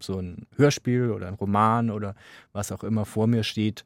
so 0.00 0.18
ein 0.20 0.46
Hörspiel 0.56 1.10
oder 1.10 1.28
ein 1.28 1.34
Roman 1.34 1.90
oder 1.90 2.14
was 2.52 2.72
auch 2.72 2.84
immer 2.84 3.04
vor 3.04 3.26
mir 3.26 3.42
steht, 3.42 3.84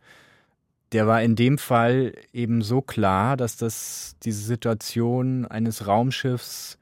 der 0.92 1.06
war 1.06 1.22
in 1.22 1.36
dem 1.36 1.58
Fall 1.58 2.14
eben 2.32 2.62
so 2.62 2.80
klar, 2.80 3.36
dass 3.36 3.56
das 3.56 4.16
diese 4.22 4.42
Situation 4.42 5.46
eines 5.46 5.86
Raumschiffs 5.86 6.78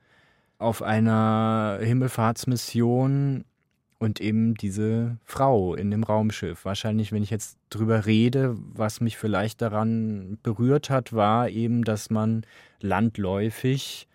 auf 0.59 0.83
einer 0.83 1.79
Himmelfahrtsmission 1.81 3.45
und 3.99 4.21
eben 4.21 4.55
diese 4.55 5.19
Frau 5.25 5.75
in 5.75 5.91
dem 5.91 6.05
Raumschiff. 6.05 6.65
Wahrscheinlich, 6.65 7.13
wenn 7.13 7.23
ich 7.23 7.31
jetzt 7.31 7.59
drüber 7.69 8.07
rede, 8.07 8.57
was 8.57 9.01
mich 9.01 9.19
vielleicht 9.19 9.61
daran 9.61 10.39
berührt 10.43 10.89
hat, 10.89 11.13
war 11.13 11.49
eben, 11.49 11.85
dass 11.85 12.09
man 12.11 12.47
landläufig 12.81 14.08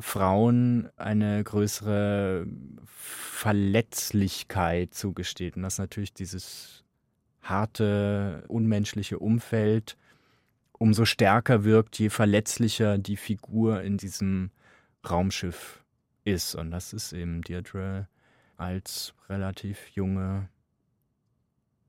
Frauen 0.00 0.88
eine 0.96 1.42
größere 1.42 2.46
Verletzlichkeit 2.84 4.94
zugesteht. 4.94 5.56
Und 5.56 5.62
dass 5.62 5.78
natürlich 5.78 6.14
dieses 6.14 6.84
harte, 7.42 8.44
unmenschliche 8.48 9.18
Umfeld 9.18 9.96
umso 10.72 11.04
stärker 11.04 11.64
wirkt, 11.64 11.98
je 11.98 12.10
verletzlicher 12.10 12.98
die 12.98 13.16
Figur 13.16 13.82
in 13.82 13.98
diesem 13.98 14.50
Raumschiff 15.08 15.82
ist. 16.24 16.54
Und 16.54 16.70
das 16.70 16.92
ist 16.92 17.12
eben 17.12 17.42
Deirdre 17.42 18.08
als 18.56 19.14
relativ 19.28 19.88
junge 19.88 20.48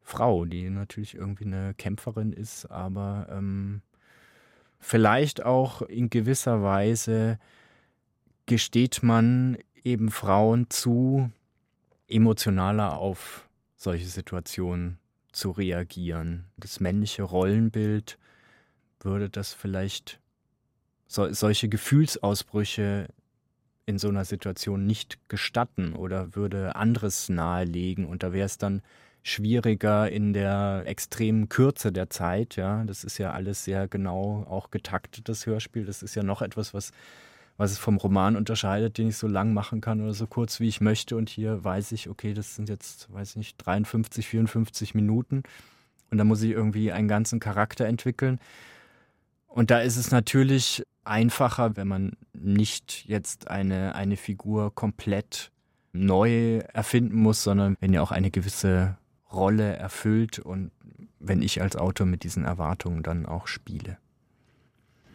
Frau, 0.03 0.45
die 0.45 0.69
natürlich 0.69 1.15
irgendwie 1.15 1.45
eine 1.45 1.73
Kämpferin 1.75 2.33
ist, 2.33 2.65
aber 2.65 3.27
ähm, 3.31 3.81
vielleicht 4.79 5.43
auch 5.43 5.81
in 5.81 6.09
gewisser 6.09 6.61
Weise 6.61 7.39
gesteht 8.45 9.03
man 9.03 9.57
eben 9.83 10.11
Frauen 10.11 10.69
zu, 10.69 11.31
emotionaler 12.07 12.97
auf 12.97 13.47
solche 13.75 14.05
Situationen 14.05 14.99
zu 15.31 15.51
reagieren. 15.51 16.45
Das 16.57 16.79
männliche 16.79 17.23
Rollenbild 17.23 18.17
würde 18.99 19.29
das 19.29 19.53
vielleicht 19.53 20.19
so, 21.07 21.31
solche 21.33 21.69
Gefühlsausbrüche 21.69 23.07
in 23.85 23.97
so 23.97 24.07
einer 24.07 24.25
Situation 24.25 24.85
nicht 24.85 25.17
gestatten 25.27 25.93
oder 25.93 26.35
würde 26.35 26.75
anderes 26.75 27.29
nahelegen. 27.29 28.05
Und 28.05 28.23
da 28.23 28.31
wäre 28.31 28.45
es 28.45 28.57
dann 28.57 28.81
schwieriger 29.23 30.09
in 30.09 30.33
der 30.33 30.83
extremen 30.85 31.49
Kürze 31.49 31.91
der 31.91 32.09
Zeit, 32.09 32.57
ja, 32.57 32.83
das 32.83 33.03
ist 33.05 33.17
ja 33.17 33.31
alles 33.31 33.63
sehr 33.63 33.87
genau 33.87 34.45
auch 34.49 34.69
getaktet, 34.69 35.29
das 35.29 35.45
Hörspiel, 35.45 35.85
das 35.85 36.03
ist 36.03 36.15
ja 36.15 36.23
noch 36.23 36.41
etwas, 36.41 36.73
was 36.73 36.91
was 37.57 37.71
es 37.71 37.77
vom 37.77 37.97
Roman 37.97 38.35
unterscheidet, 38.35 38.97
den 38.97 39.09
ich 39.09 39.17
so 39.17 39.27
lang 39.27 39.53
machen 39.53 39.81
kann 39.81 40.01
oder 40.01 40.13
so 40.13 40.27
kurz 40.27 40.59
wie 40.59 40.67
ich 40.67 40.81
möchte. 40.81 41.15
Und 41.15 41.29
hier 41.29 41.63
weiß 41.63 41.91
ich, 41.91 42.09
okay, 42.09 42.33
das 42.33 42.55
sind 42.55 42.69
jetzt, 42.69 43.11
weiß 43.13 43.31
ich 43.31 43.35
nicht, 43.35 43.57
53, 43.57 44.27
54 44.27 44.95
Minuten. 44.95 45.43
Und 46.09 46.17
da 46.17 46.23
muss 46.23 46.41
ich 46.41 46.51
irgendwie 46.51 46.91
einen 46.91 47.07
ganzen 47.07 47.39
Charakter 47.39 47.85
entwickeln. 47.85 48.39
Und 49.47 49.69
da 49.69 49.79
ist 49.79 49.97
es 49.97 50.11
natürlich 50.11 50.83
einfacher, 51.03 51.75
wenn 51.75 51.87
man 51.87 52.13
nicht 52.33 53.05
jetzt 53.05 53.49
eine, 53.49 53.93
eine 53.95 54.17
Figur 54.17 54.73
komplett 54.73 55.51
neu 55.91 56.57
erfinden 56.73 57.17
muss, 57.17 57.43
sondern 57.43 57.77
wenn 57.79 57.93
ja 57.93 58.01
auch 58.01 58.11
eine 58.11 58.31
gewisse 58.31 58.97
Rolle 59.31 59.75
erfüllt 59.75 60.39
und 60.39 60.71
wenn 61.19 61.41
ich 61.41 61.61
als 61.61 61.75
Autor 61.75 62.07
mit 62.07 62.23
diesen 62.23 62.45
Erwartungen 62.45 63.03
dann 63.03 63.25
auch 63.25 63.47
spiele. 63.47 63.97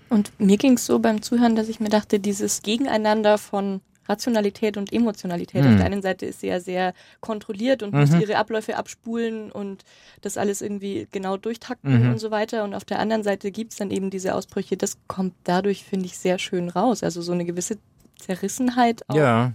Und 0.09 0.33
mir 0.39 0.57
ging 0.57 0.75
es 0.75 0.87
so 0.87 0.99
beim 0.99 1.23
Zuhören, 1.23 1.57
dass 1.57 1.69
ich 1.69 1.81
mir 1.81 1.89
dachte, 1.89 2.19
dieses 2.19 2.63
Gegeneinander 2.63 3.39
von 3.39 3.81
Rationalität 4.09 4.77
und 4.77 4.93
Emotionalität. 4.93 5.65
Mhm. 5.65 5.71
Auf 5.71 5.77
der 5.77 5.87
einen 5.87 6.03
Seite 6.03 6.27
ist 6.27 6.41
sie 6.41 6.47
ja 6.49 6.61
sehr 6.61 6.95
kontrolliert 7.21 7.83
und 7.83 7.93
mhm. 7.93 8.01
muss 8.01 8.15
ihre 8.15 8.37
Abläufe 8.37 8.77
abspulen 8.77 9.53
und 9.53 9.85
das 10.23 10.39
alles 10.39 10.63
irgendwie 10.63 11.07
genau 11.13 11.37
durchtakten 11.37 12.05
mhm. 12.05 12.13
und 12.13 12.19
so 12.19 12.31
weiter. 12.31 12.65
Und 12.65 12.75
auf 12.75 12.85
der 12.85 12.99
anderen 13.01 13.23
Seite 13.23 13.51
gibt 13.51 13.73
es 13.73 13.79
dann 13.79 13.91
eben 13.91 14.11
diese 14.11 14.35
Ausbrüche. 14.35 14.77
Das 14.77 14.97
kommt 15.07 15.35
dadurch, 15.45 15.85
finde 15.85 16.07
ich, 16.07 16.17
sehr 16.17 16.39
schön 16.39 16.71
raus. 16.71 17.03
Also 17.03 17.21
so 17.21 17.33
eine 17.33 17.45
gewisse 17.45 17.79
Zerrissenheit 18.19 19.03
auch. 19.09 19.15
Ja. 19.15 19.53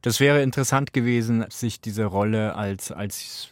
Das 0.00 0.18
wäre 0.18 0.42
interessant 0.42 0.92
gewesen, 0.92 1.44
sich 1.48 1.80
diese 1.80 2.06
Rolle 2.06 2.56
als, 2.56 2.90
als 2.90 3.50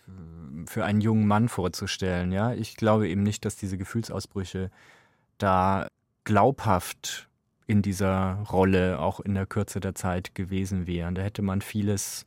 für 0.66 0.84
einen 0.84 1.00
jungen 1.00 1.28
Mann 1.28 1.48
vorzustellen. 1.48 2.32
Ja, 2.32 2.52
ich 2.52 2.76
glaube 2.76 3.08
eben 3.08 3.22
nicht, 3.22 3.44
dass 3.44 3.54
diese 3.54 3.78
Gefühlsausbrüche 3.78 4.70
da 5.38 5.86
glaubhaft 6.24 7.28
in 7.66 7.82
dieser 7.82 8.44
Rolle 8.50 8.98
auch 8.98 9.20
in 9.20 9.34
der 9.34 9.46
Kürze 9.46 9.80
der 9.80 9.94
Zeit 9.94 10.34
gewesen 10.34 10.86
wären. 10.86 11.14
Da 11.14 11.22
hätte 11.22 11.42
man 11.42 11.60
vieles 11.60 12.26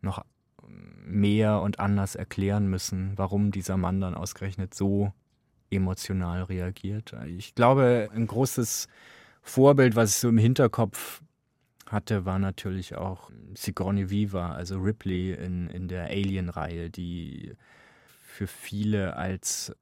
noch 0.00 0.24
mehr 1.04 1.60
und 1.60 1.80
anders 1.80 2.14
erklären 2.14 2.68
müssen, 2.68 3.12
warum 3.16 3.50
dieser 3.50 3.76
Mann 3.76 4.00
dann 4.00 4.14
ausgerechnet 4.14 4.74
so 4.74 5.12
emotional 5.70 6.44
reagiert. 6.44 7.14
Ich 7.26 7.54
glaube, 7.54 8.08
ein 8.14 8.26
großes 8.26 8.88
Vorbild, 9.42 9.96
was 9.96 10.10
ich 10.10 10.16
so 10.16 10.28
im 10.28 10.38
Hinterkopf 10.38 11.22
hatte, 11.90 12.24
war 12.24 12.38
natürlich 12.38 12.96
auch 12.96 13.30
Sigourney 13.54 14.10
Weaver, 14.10 14.54
also 14.54 14.78
Ripley 14.78 15.32
in, 15.32 15.68
in 15.68 15.88
der 15.88 16.04
Alien-Reihe, 16.04 16.90
die 16.90 17.54
für 18.20 18.46
viele 18.46 19.16
als 19.16 19.74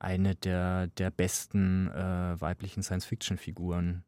eine 0.00 0.34
der, 0.34 0.88
der 0.88 1.10
besten 1.10 1.88
äh, 1.88 2.40
weiblichen 2.40 2.82
Science-Fiction-Figuren 2.82 4.02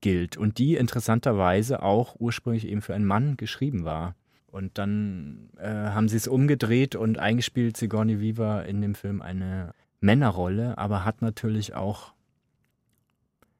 gilt 0.00 0.36
und 0.36 0.58
die 0.58 0.76
interessanterweise 0.76 1.82
auch 1.82 2.16
ursprünglich 2.18 2.66
eben 2.66 2.82
für 2.82 2.94
einen 2.94 3.06
Mann 3.06 3.36
geschrieben 3.36 3.84
war. 3.84 4.14
Und 4.46 4.78
dann 4.78 5.50
äh, 5.58 5.68
haben 5.68 6.08
sie 6.08 6.16
es 6.16 6.28
umgedreht 6.28 6.94
und 6.94 7.18
eingespielt 7.18 7.76
Sigourney 7.76 8.20
Weaver 8.20 8.64
in 8.66 8.80
dem 8.80 8.94
Film 8.94 9.20
eine 9.20 9.72
Männerrolle, 10.00 10.78
aber 10.78 11.04
hat 11.04 11.22
natürlich 11.22 11.74
auch, 11.74 12.12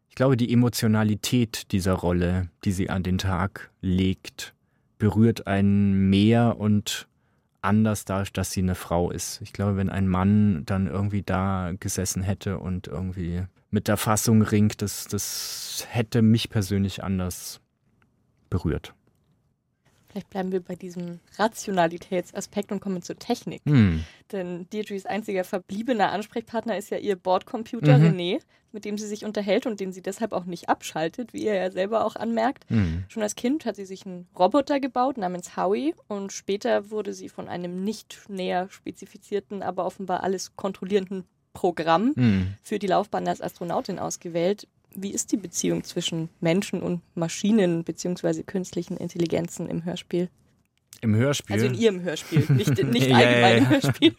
ich 0.09 0.15
glaube, 0.15 0.37
die 0.37 0.53
Emotionalität 0.53 1.73
dieser 1.73 1.95
Rolle, 1.95 2.49
die 2.65 2.73
sie 2.73 2.91
an 2.91 3.03
den 3.03 3.19
Tag 3.19 3.71
legt, 3.81 4.55
berührt 4.99 5.47
einen 5.47 6.09
mehr 6.09 6.59
und 6.59 7.09
anders 7.63 8.05
dadurch, 8.05 8.33
dass 8.33 8.53
sie 8.53 8.63
eine 8.63 8.75
Frau 8.75 9.11
ist. 9.11 9.41
Ich 9.43 9.53
glaube, 9.53 9.77
wenn 9.77 9.91
ein 9.91 10.09
Mann 10.09 10.65
dann 10.65 10.87
irgendwie 10.87 11.23
da 11.23 11.73
gesessen 11.79 12.23
hätte 12.23 12.59
und 12.59 12.87
irgendwie 12.87 13.45
mit 13.71 13.89
der 13.89 13.97
Fassung 13.97 14.43
ringt, 14.43 14.83
das, 14.83 15.07
das 15.07 15.87
hätte 15.91 16.23
mich 16.23 16.51
persönlich 16.51 17.03
anders 17.03 17.61
berührt. 18.49 18.95
Vielleicht 20.11 20.31
bleiben 20.31 20.53
wir 20.53 20.61
bei 20.61 20.75
diesem 20.75 21.21
Rationalitätsaspekt 21.37 22.73
und 22.73 22.81
kommen 22.81 23.03
zur 23.03 23.19
Technik. 23.19 23.63
Hm. 23.67 24.05
Denn 24.33 24.67
Deirdres 24.73 25.07
einziger 25.07 25.45
verbliebener 25.45 26.13
Ansprechpartner 26.13 26.79
ist 26.79 26.91
ja 26.91 26.99
ihr 26.99 27.17
Bordcomputer 27.17 27.99
mhm. 27.99 28.05
René, 28.07 28.41
mit 28.73 28.85
dem 28.85 28.97
sie 28.97 29.07
sich 29.07 29.25
unterhält 29.25 29.67
und 29.67 29.81
den 29.81 29.93
sie 29.93 30.03
deshalb 30.03 30.33
auch 30.33 30.45
nicht 30.45 30.69
abschaltet, 30.69 31.33
wie 31.33 31.47
er 31.47 31.57
ja 31.57 31.71
selber 31.71 32.05
auch 32.05 32.17
anmerkt. 32.17 32.71
Mhm. 32.71 33.05
Schon 33.09 33.23
als 33.23 33.35
Kind 33.35 33.65
hat 33.67 33.77
sie 33.77 33.87
sich 33.87 34.07
einen 34.07 34.29
Roboter 34.39 34.81
gebaut 34.81 35.19
namens 35.19 35.57
Howie 35.57 35.95
und 36.07 36.33
später 36.33 36.91
wurde 36.91 37.13
sie 37.13 37.29
von 37.29 37.49
einem 37.49 37.85
nicht 37.85 38.19
näher 38.29 38.69
spezifizierten, 38.71 39.63
aber 39.63 39.85
offenbar 39.85 40.23
alles 40.23 40.57
kontrollierenden 40.57 41.25
Programm 41.53 42.13
mhm. 42.15 42.55
für 42.63 42.79
die 42.79 42.87
Laufbahn 42.87 43.27
als 43.27 43.41
Astronautin 43.41 43.99
ausgewählt. 43.99 44.69
Wie 44.95 45.13
ist 45.13 45.33
die 45.33 45.37
Beziehung 45.37 45.85
zwischen 45.85 46.29
Menschen 46.41 46.83
und 46.83 47.03
Maschinen 47.15 47.85
bzw. 47.85 48.43
künstlichen 48.43 48.97
Intelligenzen 48.97 49.69
im 49.69 49.85
Hörspiel? 49.85 50.29
Im 51.01 51.15
Hörspiel? 51.15 51.55
Also 51.55 51.67
in 51.67 51.75
Ihrem 51.75 52.03
Hörspiel, 52.03 52.47
nicht, 52.49 52.83
nicht 52.83 53.07
ja, 53.07 53.17
allgemein 53.17 53.59
im 53.59 53.69
Hörspiel. 53.69 54.15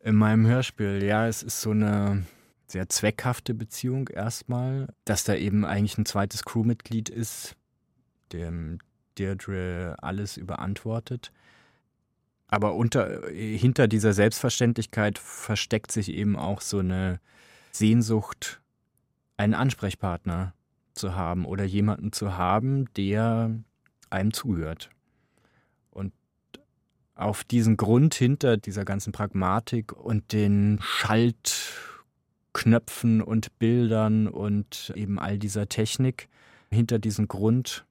In 0.00 0.14
meinem 0.14 0.46
Hörspiel, 0.46 1.02
ja, 1.02 1.26
es 1.26 1.42
ist 1.42 1.60
so 1.60 1.70
eine 1.70 2.24
sehr 2.66 2.88
zweckhafte 2.88 3.54
Beziehung 3.54 4.08
erstmal, 4.08 4.88
dass 5.04 5.24
da 5.24 5.34
eben 5.34 5.64
eigentlich 5.64 5.98
ein 5.98 6.06
zweites 6.06 6.44
Crewmitglied 6.44 7.08
ist, 7.08 7.56
dem 8.32 8.78
Deirdre 9.18 9.96
alles 10.00 10.36
überantwortet. 10.36 11.32
Aber 12.46 12.74
unter, 12.74 13.28
hinter 13.30 13.88
dieser 13.88 14.12
Selbstverständlichkeit 14.12 15.18
versteckt 15.18 15.92
sich 15.92 16.10
eben 16.10 16.36
auch 16.36 16.60
so 16.60 16.78
eine 16.78 17.20
Sehnsucht, 17.72 18.60
einen 19.38 19.54
Ansprechpartner 19.54 20.52
zu 20.92 21.16
haben 21.16 21.46
oder 21.46 21.64
jemanden 21.64 22.12
zu 22.12 22.36
haben, 22.36 22.92
der 22.94 23.54
einem 24.10 24.34
zuhört. 24.34 24.90
Und 25.90 26.12
auf 27.14 27.44
diesen 27.44 27.78
Grund 27.78 28.14
hinter 28.14 28.58
dieser 28.58 28.84
ganzen 28.84 29.12
Pragmatik 29.12 29.92
und 29.92 30.32
den 30.32 30.78
Schaltknöpfen 30.82 33.22
und 33.22 33.58
Bildern 33.58 34.28
und 34.28 34.92
eben 34.94 35.18
all 35.18 35.38
dieser 35.38 35.68
Technik, 35.68 36.28
hinter 36.70 36.98
diesen 36.98 37.28
Grund 37.28 37.86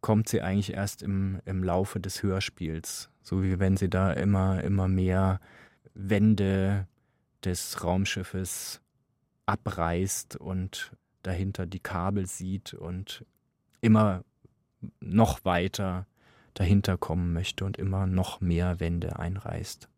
kommt 0.00 0.28
sie 0.28 0.42
eigentlich 0.42 0.74
erst 0.74 1.02
im, 1.02 1.40
im 1.44 1.64
Laufe 1.64 2.00
des 2.00 2.22
Hörspiels. 2.22 3.10
So 3.22 3.42
wie 3.42 3.58
wenn 3.58 3.76
sie 3.76 3.88
da 3.88 4.12
immer, 4.12 4.62
immer 4.62 4.86
mehr 4.88 5.40
Wände 5.94 6.86
des 7.44 7.84
Raumschiffes 7.84 8.80
abreißt 9.48 10.36
und 10.36 10.92
dahinter 11.22 11.66
die 11.66 11.80
Kabel 11.80 12.26
sieht 12.26 12.74
und 12.74 13.24
immer 13.80 14.22
noch 15.00 15.44
weiter 15.44 16.06
dahinter 16.54 16.98
kommen 16.98 17.32
möchte 17.32 17.64
und 17.64 17.78
immer 17.78 18.06
noch 18.06 18.40
mehr 18.40 18.80
Wände 18.80 19.18
einreißt. 19.18 19.88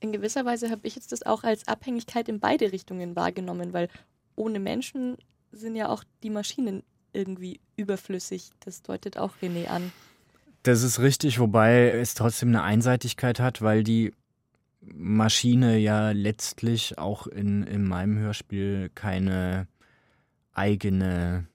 In 0.00 0.12
gewisser 0.12 0.44
Weise 0.44 0.70
habe 0.70 0.86
ich 0.86 0.96
jetzt 0.96 1.12
das 1.12 1.22
auch 1.22 1.44
als 1.44 1.66
Abhängigkeit 1.68 2.28
in 2.28 2.40
beide 2.40 2.72
Richtungen 2.72 3.16
wahrgenommen, 3.16 3.72
weil 3.72 3.88
ohne 4.36 4.60
Menschen 4.60 5.16
sind 5.52 5.76
ja 5.76 5.88
auch 5.88 6.04
die 6.22 6.30
Maschinen 6.30 6.82
irgendwie 7.12 7.60
überflüssig. 7.76 8.50
Das 8.60 8.82
deutet 8.82 9.18
auch 9.18 9.32
René 9.40 9.68
an. 9.68 9.92
Das 10.62 10.82
ist 10.82 11.00
richtig, 11.00 11.38
wobei 11.38 11.90
es 11.90 12.14
trotzdem 12.14 12.48
eine 12.50 12.62
Einseitigkeit 12.62 13.38
hat, 13.40 13.62
weil 13.62 13.84
die 13.84 14.12
Maschine 14.92 15.78
ja 15.78 16.10
letztlich 16.10 16.98
auch 16.98 17.26
in, 17.26 17.62
in 17.62 17.84
meinem 17.84 18.18
Hörspiel 18.18 18.90
keine 18.94 19.66
eigene, 20.52 21.46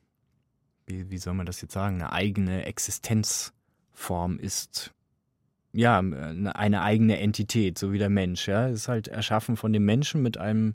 wie, 0.86 1.10
wie 1.10 1.18
soll 1.18 1.34
man 1.34 1.46
das 1.46 1.62
jetzt 1.62 1.74
sagen, 1.74 1.96
eine 1.96 2.12
eigene 2.12 2.66
Existenzform 2.66 4.40
ist. 4.40 4.94
Ja, 5.72 6.00
eine 6.00 6.82
eigene 6.82 7.20
Entität, 7.20 7.78
so 7.78 7.92
wie 7.92 8.00
der 8.00 8.10
Mensch. 8.10 8.48
Ja, 8.48 8.68
ist 8.68 8.88
halt 8.88 9.08
erschaffen 9.08 9.56
von 9.56 9.72
dem 9.72 9.86
Menschen 9.86 10.22
mit 10.24 10.38
einem 10.38 10.74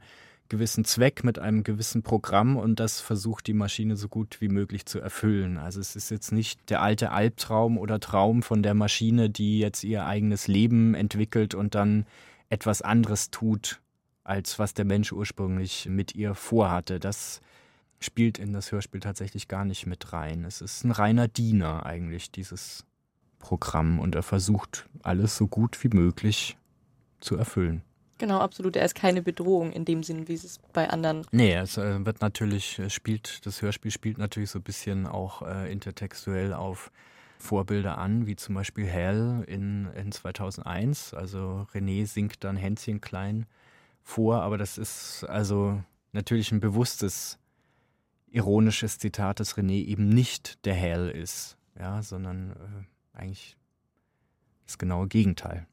gewissen 0.48 0.84
Zweck, 0.84 1.24
mit 1.24 1.38
einem 1.38 1.64
gewissen 1.64 2.02
Programm 2.02 2.56
und 2.56 2.78
das 2.78 3.00
versucht 3.00 3.46
die 3.46 3.54
Maschine 3.54 3.96
so 3.96 4.08
gut 4.08 4.40
wie 4.40 4.48
möglich 4.48 4.86
zu 4.86 5.00
erfüllen. 5.00 5.56
Also 5.56 5.80
es 5.80 5.96
ist 5.96 6.10
jetzt 6.10 6.32
nicht 6.32 6.70
der 6.70 6.82
alte 6.82 7.10
Albtraum 7.10 7.78
oder 7.78 7.98
Traum 7.98 8.42
von 8.42 8.62
der 8.62 8.74
Maschine, 8.74 9.30
die 9.30 9.58
jetzt 9.58 9.84
ihr 9.84 10.06
eigenes 10.06 10.46
Leben 10.46 10.94
entwickelt 10.94 11.54
und 11.54 11.74
dann 11.74 12.06
etwas 12.48 12.82
anderes 12.82 13.30
tut, 13.30 13.80
als 14.22 14.58
was 14.58 14.74
der 14.74 14.84
Mensch 14.84 15.12
ursprünglich 15.12 15.86
mit 15.88 16.14
ihr 16.14 16.34
vorhatte. 16.34 17.00
Das 17.00 17.40
spielt 18.00 18.38
in 18.38 18.52
das 18.52 18.72
Hörspiel 18.72 19.00
tatsächlich 19.00 19.48
gar 19.48 19.64
nicht 19.64 19.86
mit 19.86 20.12
rein. 20.12 20.44
Es 20.44 20.60
ist 20.60 20.84
ein 20.84 20.90
reiner 20.90 21.28
Diener 21.28 21.86
eigentlich, 21.86 22.30
dieses 22.30 22.84
Programm, 23.38 23.98
und 23.98 24.14
er 24.14 24.22
versucht 24.22 24.88
alles 25.02 25.36
so 25.36 25.46
gut 25.46 25.82
wie 25.84 25.94
möglich 25.94 26.56
zu 27.20 27.36
erfüllen. 27.36 27.82
Genau, 28.18 28.38
absolut. 28.38 28.76
Er 28.76 28.84
ist 28.84 28.94
keine 28.94 29.22
Bedrohung 29.22 29.72
in 29.72 29.84
dem 29.84 30.02
Sinn, 30.02 30.28
wie 30.28 30.34
es 30.34 30.60
bei 30.72 30.88
anderen. 30.88 31.26
Nee, 31.32 31.54
es 31.54 31.76
äh, 31.76 32.04
wird 32.06 32.20
natürlich, 32.20 32.80
spielt, 32.88 33.44
das 33.44 33.60
Hörspiel 33.60 33.90
spielt 33.90 34.18
natürlich 34.18 34.50
so 34.50 34.60
ein 34.60 34.62
bisschen 34.62 35.06
auch 35.06 35.42
äh, 35.42 35.70
intertextuell 35.70 36.52
auf 36.52 36.90
Vorbilder 37.44 37.98
an, 37.98 38.26
wie 38.26 38.36
zum 38.36 38.54
Beispiel 38.54 38.86
Hell 38.86 39.44
in, 39.46 39.86
in 39.94 40.10
2001. 40.10 41.14
Also 41.14 41.66
René 41.72 42.06
singt 42.06 42.42
dann 42.42 42.56
Hänschen 42.56 43.00
klein 43.00 43.46
vor, 44.02 44.42
aber 44.42 44.58
das 44.58 44.78
ist 44.78 45.24
also 45.24 45.82
natürlich 46.12 46.50
ein 46.52 46.60
bewusstes, 46.60 47.38
ironisches 48.28 48.98
Zitat, 48.98 49.40
dass 49.40 49.56
René 49.56 49.84
eben 49.84 50.08
nicht 50.08 50.64
der 50.64 50.74
Hell 50.74 51.08
ist, 51.08 51.56
ja, 51.78 52.02
sondern 52.02 52.50
äh, 52.52 53.18
eigentlich 53.18 53.56
das 54.66 54.78
genaue 54.78 55.06
Gegenteil. 55.06 55.66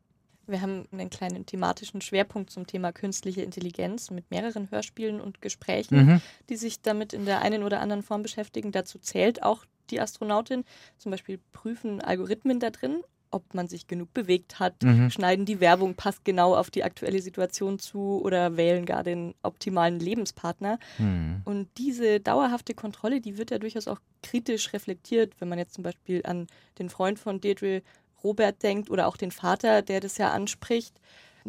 Wir 0.47 0.61
haben 0.61 0.85
einen 0.91 1.09
kleinen 1.09 1.45
thematischen 1.45 2.01
Schwerpunkt 2.01 2.49
zum 2.49 2.67
Thema 2.67 2.91
künstliche 2.91 3.41
Intelligenz 3.41 4.11
mit 4.11 4.29
mehreren 4.31 4.69
Hörspielen 4.69 5.21
und 5.21 5.41
Gesprächen, 5.41 6.05
mhm. 6.05 6.21
die 6.49 6.57
sich 6.57 6.81
damit 6.81 7.13
in 7.13 7.25
der 7.25 7.41
einen 7.41 7.63
oder 7.63 7.79
anderen 7.79 8.03
Form 8.03 8.21
beschäftigen. 8.21 8.71
Dazu 8.71 8.99
zählt 8.99 9.43
auch 9.43 9.65
die 9.91 10.01
Astronautin. 10.01 10.63
Zum 10.97 11.11
Beispiel 11.11 11.39
prüfen 11.51 12.01
Algorithmen 12.01 12.59
da 12.59 12.69
drin, 12.69 13.03
ob 13.31 13.53
man 13.53 13.67
sich 13.67 13.87
genug 13.87 14.13
bewegt 14.13 14.59
hat, 14.59 14.83
mhm. 14.83 15.09
schneiden 15.09 15.45
die 15.45 15.59
Werbung, 15.59 15.95
passt 15.95 16.25
genau 16.25 16.55
auf 16.55 16.69
die 16.69 16.83
aktuelle 16.83 17.21
Situation 17.21 17.79
zu 17.79 18.21
oder 18.23 18.57
wählen 18.57 18.85
gar 18.85 19.03
den 19.03 19.33
optimalen 19.41 19.99
Lebenspartner. 19.99 20.79
Mhm. 20.97 21.41
Und 21.45 21.69
diese 21.77 22.19
dauerhafte 22.19 22.73
Kontrolle, 22.73 23.21
die 23.21 23.37
wird 23.37 23.51
ja 23.51 23.57
durchaus 23.57 23.87
auch 23.87 23.99
kritisch 24.21 24.73
reflektiert, 24.73 25.33
wenn 25.39 25.49
man 25.49 25.59
jetzt 25.59 25.73
zum 25.73 25.83
Beispiel 25.83 26.21
an 26.25 26.47
den 26.77 26.89
Freund 26.89 27.17
von 27.17 27.39
Deirdre 27.39 27.81
Robert 28.23 28.61
denkt 28.61 28.91
oder 28.91 29.07
auch 29.07 29.17
den 29.17 29.31
Vater, 29.31 29.81
der 29.81 29.99
das 29.99 30.17
ja 30.17 30.31
anspricht. 30.31 30.93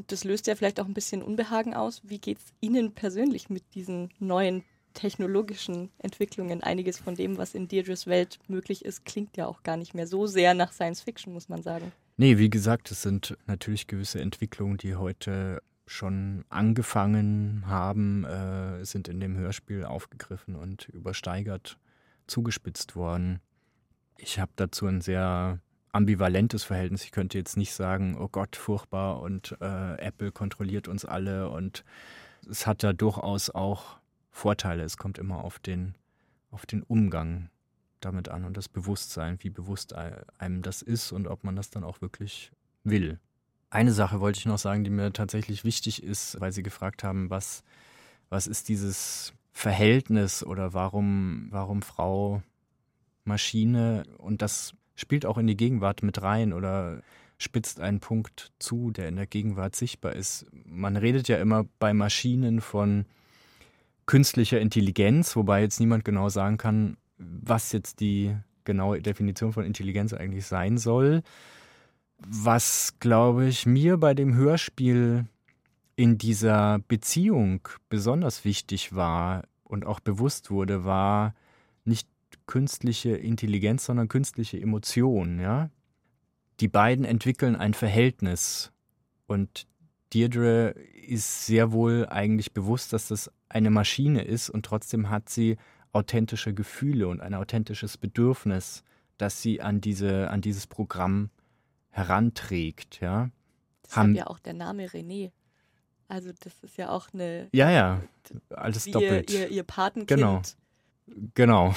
Das 0.06 0.24
löst 0.24 0.46
ja 0.46 0.54
vielleicht 0.54 0.80
auch 0.80 0.86
ein 0.86 0.94
bisschen 0.94 1.22
Unbehagen 1.22 1.74
aus. 1.74 2.00
Wie 2.04 2.18
geht 2.18 2.38
es 2.38 2.44
Ihnen 2.60 2.92
persönlich 2.92 3.50
mit 3.50 3.74
diesen 3.74 4.08
neuen 4.18 4.64
technologischen 4.92 5.90
Entwicklungen? 5.98 6.62
Einiges 6.62 6.98
von 6.98 7.14
dem, 7.14 7.38
was 7.38 7.54
in 7.54 7.68
Deirdres 7.68 8.06
Welt 8.06 8.38
möglich 8.48 8.84
ist, 8.84 9.04
klingt 9.04 9.36
ja 9.36 9.46
auch 9.46 9.62
gar 9.62 9.76
nicht 9.76 9.94
mehr 9.94 10.06
so 10.06 10.26
sehr 10.26 10.54
nach 10.54 10.72
Science 10.72 11.00
Fiction, 11.00 11.32
muss 11.32 11.48
man 11.48 11.62
sagen. 11.62 11.92
Nee, 12.16 12.38
wie 12.38 12.50
gesagt, 12.50 12.90
es 12.90 13.02
sind 13.02 13.36
natürlich 13.46 13.86
gewisse 13.86 14.20
Entwicklungen, 14.20 14.76
die 14.76 14.96
heute 14.96 15.62
schon 15.86 16.44
angefangen 16.48 17.64
haben, 17.66 18.24
äh, 18.24 18.84
sind 18.84 19.08
in 19.08 19.20
dem 19.20 19.36
Hörspiel 19.36 19.84
aufgegriffen 19.84 20.56
und 20.56 20.88
übersteigert 20.88 21.78
zugespitzt 22.26 22.96
worden. 22.96 23.40
Ich 24.16 24.38
habe 24.38 24.52
dazu 24.56 24.86
ein 24.86 25.00
sehr 25.00 25.60
ambivalentes 25.92 26.64
Verhältnis. 26.64 27.04
Ich 27.04 27.12
könnte 27.12 27.38
jetzt 27.38 27.56
nicht 27.56 27.74
sagen, 27.74 28.16
oh 28.18 28.28
Gott, 28.28 28.56
furchtbar 28.56 29.20
und 29.20 29.56
äh, 29.60 30.00
Apple 30.00 30.32
kontrolliert 30.32 30.88
uns 30.88 31.04
alle 31.04 31.50
und 31.50 31.84
es 32.48 32.66
hat 32.66 32.82
da 32.82 32.92
durchaus 32.92 33.50
auch 33.50 33.98
Vorteile. 34.32 34.82
Es 34.82 34.96
kommt 34.96 35.18
immer 35.18 35.44
auf 35.44 35.58
den, 35.58 35.94
auf 36.50 36.66
den 36.66 36.82
Umgang 36.82 37.50
damit 38.00 38.28
an 38.28 38.44
und 38.44 38.56
das 38.56 38.68
Bewusstsein, 38.68 39.38
wie 39.40 39.50
bewusst 39.50 39.94
einem 39.94 40.62
das 40.62 40.82
ist 40.82 41.12
und 41.12 41.28
ob 41.28 41.44
man 41.44 41.54
das 41.54 41.70
dann 41.70 41.84
auch 41.84 42.00
wirklich 42.00 42.50
will. 42.82 43.20
Eine 43.70 43.92
Sache 43.92 44.20
wollte 44.20 44.38
ich 44.38 44.46
noch 44.46 44.58
sagen, 44.58 44.84
die 44.84 44.90
mir 44.90 45.12
tatsächlich 45.12 45.64
wichtig 45.64 46.02
ist, 46.02 46.40
weil 46.40 46.52
Sie 46.52 46.62
gefragt 46.62 47.04
haben, 47.04 47.30
was, 47.30 47.62
was 48.28 48.46
ist 48.46 48.68
dieses 48.68 49.32
Verhältnis 49.52 50.42
oder 50.44 50.74
warum, 50.74 51.46
warum 51.50 51.82
Frau 51.82 52.42
Maschine 53.24 54.04
und 54.18 54.42
das 54.42 54.74
spielt 54.94 55.24
auch 55.26 55.38
in 55.38 55.46
die 55.46 55.56
Gegenwart 55.56 56.02
mit 56.02 56.22
rein 56.22 56.52
oder 56.52 57.02
spitzt 57.38 57.80
einen 57.80 58.00
Punkt 58.00 58.52
zu, 58.58 58.90
der 58.90 59.08
in 59.08 59.16
der 59.16 59.26
Gegenwart 59.26 59.74
sichtbar 59.74 60.12
ist. 60.12 60.46
Man 60.64 60.96
redet 60.96 61.28
ja 61.28 61.38
immer 61.38 61.64
bei 61.78 61.92
Maschinen 61.92 62.60
von 62.60 63.04
künstlicher 64.12 64.60
Intelligenz, 64.60 65.36
wobei 65.36 65.62
jetzt 65.62 65.80
niemand 65.80 66.04
genau 66.04 66.28
sagen 66.28 66.58
kann, 66.58 66.98
was 67.16 67.72
jetzt 67.72 68.00
die 68.00 68.36
genaue 68.64 69.00
Definition 69.00 69.54
von 69.54 69.64
Intelligenz 69.64 70.12
eigentlich 70.12 70.44
sein 70.44 70.76
soll. 70.76 71.22
Was, 72.18 72.98
glaube 73.00 73.46
ich, 73.46 73.64
mir 73.64 73.96
bei 73.96 74.12
dem 74.12 74.34
Hörspiel 74.34 75.24
in 75.96 76.18
dieser 76.18 76.80
Beziehung 76.88 77.66
besonders 77.88 78.44
wichtig 78.44 78.94
war 78.94 79.44
und 79.64 79.86
auch 79.86 80.00
bewusst 80.00 80.50
wurde, 80.50 80.84
war 80.84 81.34
nicht 81.86 82.06
künstliche 82.44 83.16
Intelligenz, 83.16 83.86
sondern 83.86 84.08
künstliche 84.08 84.60
Emotion, 84.60 85.40
ja. 85.40 85.70
Die 86.60 86.68
beiden 86.68 87.06
entwickeln 87.06 87.56
ein 87.56 87.72
Verhältnis 87.72 88.72
und 89.26 89.66
Deirdre 90.12 90.70
ist 91.06 91.46
sehr 91.46 91.72
wohl 91.72 92.06
eigentlich 92.08 92.52
bewusst, 92.52 92.92
dass 92.92 93.08
das 93.08 93.30
eine 93.48 93.70
Maschine 93.70 94.22
ist 94.22 94.50
und 94.50 94.64
trotzdem 94.64 95.10
hat 95.10 95.28
sie 95.28 95.56
authentische 95.92 96.54
Gefühle 96.54 97.08
und 97.08 97.20
ein 97.20 97.34
authentisches 97.34 97.98
Bedürfnis, 97.98 98.82
das 99.18 99.42
sie 99.42 99.60
an 99.60 99.80
diese 99.80 100.30
an 100.30 100.40
dieses 100.40 100.66
Programm 100.66 101.30
heranträgt, 101.90 103.00
ja. 103.00 103.30
Das 103.82 103.96
Haben, 103.96 104.14
ja 104.14 104.26
auch 104.26 104.38
der 104.38 104.54
Name 104.54 104.86
René. 104.86 105.32
Also 106.08 106.30
das 106.40 106.62
ist 106.62 106.76
ja 106.76 106.90
auch 106.90 107.08
eine 107.12 107.48
Ja, 107.52 107.70
ja, 107.70 108.02
alles 108.50 108.84
doppelt. 108.84 109.30
Ihr, 109.30 109.40
ihr, 109.40 109.48
ihr 109.48 109.62
Patenkind. 109.62 110.08
Genau. 110.18 110.42
Genau. 111.34 111.74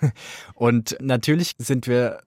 und 0.54 0.96
natürlich 1.00 1.54
sind 1.58 1.86
wir 1.86 2.22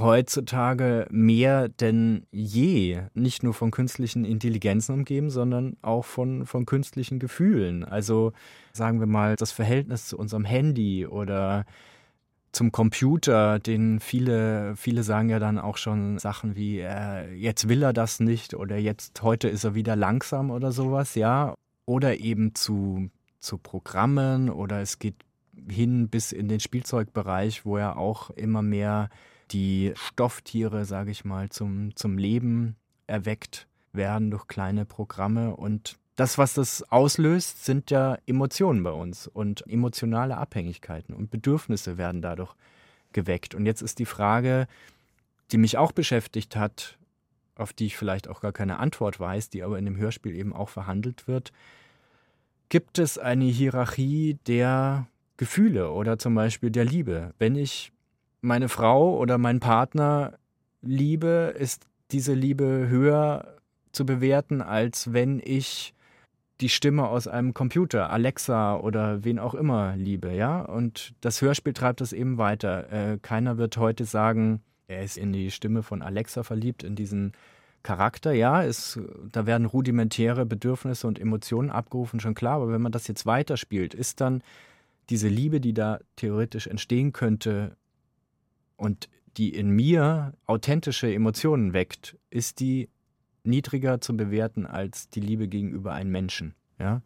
heutzutage 0.00 1.06
mehr 1.10 1.68
denn 1.68 2.26
je 2.30 3.02
nicht 3.14 3.42
nur 3.42 3.54
von 3.54 3.70
künstlichen 3.70 4.24
Intelligenzen 4.24 4.94
umgeben, 4.94 5.30
sondern 5.30 5.76
auch 5.82 6.04
von, 6.04 6.46
von 6.46 6.66
künstlichen 6.66 7.18
Gefühlen. 7.18 7.84
Also 7.84 8.32
sagen 8.72 9.00
wir 9.00 9.06
mal 9.06 9.36
das 9.36 9.52
Verhältnis 9.52 10.06
zu 10.06 10.18
unserem 10.18 10.44
Handy 10.44 11.06
oder 11.06 11.64
zum 12.52 12.72
Computer, 12.72 13.58
den 13.58 14.00
viele, 14.00 14.74
viele 14.76 15.02
sagen 15.02 15.28
ja 15.28 15.38
dann 15.38 15.58
auch 15.58 15.76
schon 15.76 16.18
Sachen 16.18 16.56
wie, 16.56 16.80
äh, 16.80 17.32
jetzt 17.34 17.68
will 17.68 17.82
er 17.82 17.92
das 17.92 18.20
nicht 18.20 18.54
oder 18.54 18.76
jetzt 18.76 19.22
heute 19.22 19.48
ist 19.48 19.64
er 19.64 19.74
wieder 19.74 19.96
langsam 19.96 20.50
oder 20.50 20.72
sowas, 20.72 21.14
ja. 21.14 21.54
Oder 21.86 22.18
eben 22.18 22.54
zu, 22.54 23.10
zu 23.38 23.58
Programmen 23.58 24.50
oder 24.50 24.80
es 24.80 24.98
geht 24.98 25.14
hin 25.70 26.08
bis 26.08 26.32
in 26.32 26.48
den 26.48 26.60
Spielzeugbereich, 26.60 27.64
wo 27.64 27.76
er 27.76 27.96
auch 27.96 28.30
immer 28.30 28.62
mehr 28.62 29.08
die 29.50 29.92
Stofftiere, 29.96 30.84
sage 30.84 31.10
ich 31.10 31.24
mal, 31.24 31.48
zum, 31.48 31.94
zum 31.96 32.18
Leben 32.18 32.76
erweckt 33.06 33.66
werden 33.92 34.30
durch 34.30 34.46
kleine 34.46 34.84
Programme. 34.84 35.56
Und 35.56 35.98
das, 36.16 36.38
was 36.38 36.54
das 36.54 36.82
auslöst, 36.90 37.64
sind 37.64 37.90
ja 37.90 38.18
Emotionen 38.26 38.82
bei 38.82 38.90
uns 38.90 39.26
und 39.26 39.64
emotionale 39.68 40.36
Abhängigkeiten 40.36 41.14
und 41.14 41.30
Bedürfnisse 41.30 41.98
werden 41.98 42.22
dadurch 42.22 42.54
geweckt. 43.12 43.54
Und 43.54 43.66
jetzt 43.66 43.82
ist 43.82 43.98
die 43.98 44.06
Frage, 44.06 44.66
die 45.50 45.58
mich 45.58 45.78
auch 45.78 45.92
beschäftigt 45.92 46.56
hat, 46.56 46.98
auf 47.54 47.72
die 47.72 47.86
ich 47.86 47.96
vielleicht 47.96 48.28
auch 48.28 48.40
gar 48.40 48.52
keine 48.52 48.78
Antwort 48.78 49.18
weiß, 49.18 49.50
die 49.50 49.62
aber 49.62 49.78
in 49.78 49.84
dem 49.84 49.96
Hörspiel 49.96 50.34
eben 50.34 50.52
auch 50.52 50.68
verhandelt 50.68 51.26
wird. 51.26 51.52
Gibt 52.68 52.98
es 52.98 53.18
eine 53.18 53.46
Hierarchie 53.46 54.38
der 54.46 55.06
Gefühle 55.36 55.90
oder 55.90 56.18
zum 56.18 56.34
Beispiel 56.34 56.70
der 56.70 56.84
Liebe? 56.84 57.32
Wenn 57.38 57.56
ich 57.56 57.92
meine 58.40 58.68
Frau 58.68 59.16
oder 59.16 59.38
meinen 59.38 59.60
Partner 59.60 60.34
liebe, 60.82 61.54
ist 61.58 61.86
diese 62.10 62.34
Liebe 62.34 62.86
höher 62.88 63.56
zu 63.92 64.06
bewerten, 64.06 64.62
als 64.62 65.12
wenn 65.12 65.40
ich 65.44 65.94
die 66.60 66.68
Stimme 66.68 67.08
aus 67.08 67.28
einem 67.28 67.54
Computer, 67.54 68.10
Alexa 68.10 68.76
oder 68.76 69.24
wen 69.24 69.38
auch 69.38 69.54
immer 69.54 69.94
liebe, 69.96 70.32
ja? 70.32 70.60
Und 70.60 71.14
das 71.20 71.40
Hörspiel 71.40 71.72
treibt 71.72 72.00
das 72.00 72.12
eben 72.12 72.36
weiter. 72.36 72.92
Äh, 72.92 73.18
keiner 73.18 73.58
wird 73.58 73.76
heute 73.76 74.04
sagen, 74.04 74.60
er 74.88 75.02
ist 75.02 75.16
in 75.16 75.32
die 75.32 75.50
Stimme 75.50 75.82
von 75.82 76.02
Alexa 76.02 76.42
verliebt, 76.42 76.82
in 76.82 76.96
diesen 76.96 77.32
Charakter, 77.84 78.32
ja, 78.32 78.62
ist, 78.62 78.98
da 79.30 79.46
werden 79.46 79.66
rudimentäre 79.66 80.44
Bedürfnisse 80.46 81.06
und 81.06 81.20
Emotionen 81.20 81.70
abgerufen, 81.70 82.18
schon 82.18 82.34
klar, 82.34 82.56
aber 82.56 82.72
wenn 82.72 82.82
man 82.82 82.92
das 82.92 83.06
jetzt 83.06 83.24
weiterspielt, 83.24 83.94
ist 83.94 84.20
dann 84.20 84.42
diese 85.10 85.28
Liebe, 85.28 85.60
die 85.60 85.74
da 85.74 86.00
theoretisch 86.16 86.66
entstehen 86.66 87.12
könnte, 87.12 87.76
und 88.78 89.10
die 89.36 89.54
in 89.54 89.70
mir 89.70 90.32
authentische 90.46 91.12
Emotionen 91.12 91.74
weckt, 91.74 92.16
ist 92.30 92.60
die 92.60 92.88
niedriger 93.44 94.00
zu 94.00 94.16
bewerten 94.16 94.66
als 94.66 95.10
die 95.10 95.20
Liebe 95.20 95.48
gegenüber 95.48 95.92
einem 95.92 96.10
Menschen. 96.10 96.54
Ja, 96.78 97.02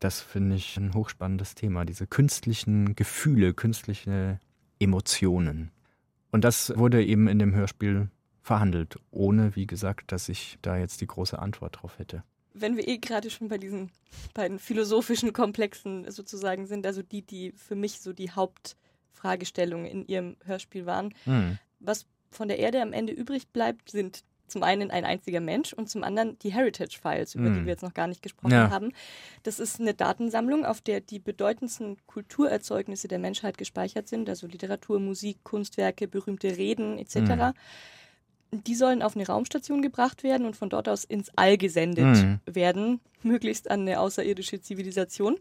das 0.00 0.20
finde 0.20 0.56
ich 0.56 0.76
ein 0.76 0.94
hochspannendes 0.94 1.54
Thema. 1.54 1.84
Diese 1.84 2.06
künstlichen 2.06 2.96
Gefühle, 2.96 3.54
künstliche 3.54 4.40
Emotionen. 4.80 5.70
Und 6.30 6.44
das 6.44 6.76
wurde 6.76 7.04
eben 7.04 7.28
in 7.28 7.38
dem 7.38 7.54
Hörspiel 7.54 8.08
verhandelt, 8.40 8.96
ohne, 9.10 9.54
wie 9.54 9.66
gesagt, 9.66 10.10
dass 10.10 10.28
ich 10.28 10.58
da 10.62 10.76
jetzt 10.76 11.00
die 11.00 11.06
große 11.06 11.38
Antwort 11.38 11.80
drauf 11.80 11.98
hätte. 11.98 12.24
Wenn 12.54 12.76
wir 12.76 12.86
eh 12.88 12.98
gerade 12.98 13.30
schon 13.30 13.48
bei 13.48 13.58
diesen 13.58 13.90
beiden 14.34 14.58
philosophischen 14.58 15.32
Komplexen 15.32 16.10
sozusagen 16.10 16.66
sind, 16.66 16.84
also 16.84 17.02
die, 17.02 17.22
die 17.22 17.52
für 17.52 17.76
mich 17.76 18.00
so 18.00 18.12
die 18.12 18.30
Haupt 18.32 18.76
Fragestellungen 19.12 19.86
in 19.86 20.06
ihrem 20.06 20.36
Hörspiel 20.44 20.86
waren. 20.86 21.14
Mhm. 21.24 21.58
Was 21.80 22.06
von 22.30 22.48
der 22.48 22.58
Erde 22.58 22.80
am 22.82 22.92
Ende 22.92 23.12
übrig 23.12 23.48
bleibt, 23.48 23.90
sind 23.90 24.24
zum 24.52 24.62
einen 24.62 24.90
ein 24.90 25.04
einziger 25.04 25.40
Mensch 25.40 25.72
und 25.72 25.88
zum 25.88 26.04
anderen 26.04 26.38
die 26.40 26.52
Heritage 26.52 26.98
Files, 27.00 27.34
über 27.34 27.48
mhm. 27.48 27.54
die 27.54 27.60
wir 27.64 27.72
jetzt 27.72 27.82
noch 27.82 27.94
gar 27.94 28.06
nicht 28.06 28.22
gesprochen 28.22 28.52
ja. 28.52 28.70
haben. 28.70 28.92
Das 29.42 29.58
ist 29.58 29.80
eine 29.80 29.94
Datensammlung, 29.94 30.64
auf 30.64 30.80
der 30.82 31.00
die 31.00 31.18
bedeutendsten 31.18 31.96
Kulturerzeugnisse 32.06 33.08
der 33.08 33.18
Menschheit 33.18 33.56
gespeichert 33.56 34.08
sind, 34.08 34.28
also 34.28 34.46
Literatur, 34.46 35.00
Musik, 35.00 35.38
Kunstwerke, 35.42 36.06
berühmte 36.06 36.56
Reden 36.56 36.98
etc. 36.98 37.16
Mhm. 37.16 37.52
Die 38.64 38.74
sollen 38.74 39.02
auf 39.02 39.16
eine 39.16 39.26
Raumstation 39.26 39.80
gebracht 39.80 40.22
werden 40.22 40.46
und 40.46 40.56
von 40.56 40.68
dort 40.68 40.86
aus 40.86 41.04
ins 41.04 41.30
All 41.36 41.56
gesendet 41.56 42.04
mhm. 42.04 42.40
werden, 42.44 43.00
möglichst 43.22 43.70
an 43.70 43.80
eine 43.80 43.98
außerirdische 43.98 44.60
Zivilisation. 44.60 45.38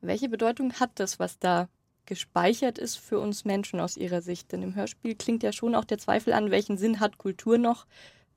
Welche 0.00 0.28
Bedeutung 0.28 0.74
hat 0.74 0.92
das, 0.94 1.18
was 1.18 1.40
da 1.40 1.68
gespeichert 2.06 2.78
ist 2.78 2.96
für 2.96 3.18
uns 3.18 3.44
Menschen 3.44 3.80
aus 3.80 3.96
ihrer 3.96 4.22
Sicht. 4.22 4.52
Denn 4.52 4.62
im 4.62 4.74
Hörspiel 4.74 5.14
klingt 5.14 5.42
ja 5.42 5.52
schon 5.52 5.74
auch 5.74 5.84
der 5.84 5.98
Zweifel 5.98 6.32
an, 6.32 6.50
welchen 6.50 6.78
Sinn 6.78 7.00
hat 7.00 7.18
Kultur 7.18 7.58
noch, 7.58 7.86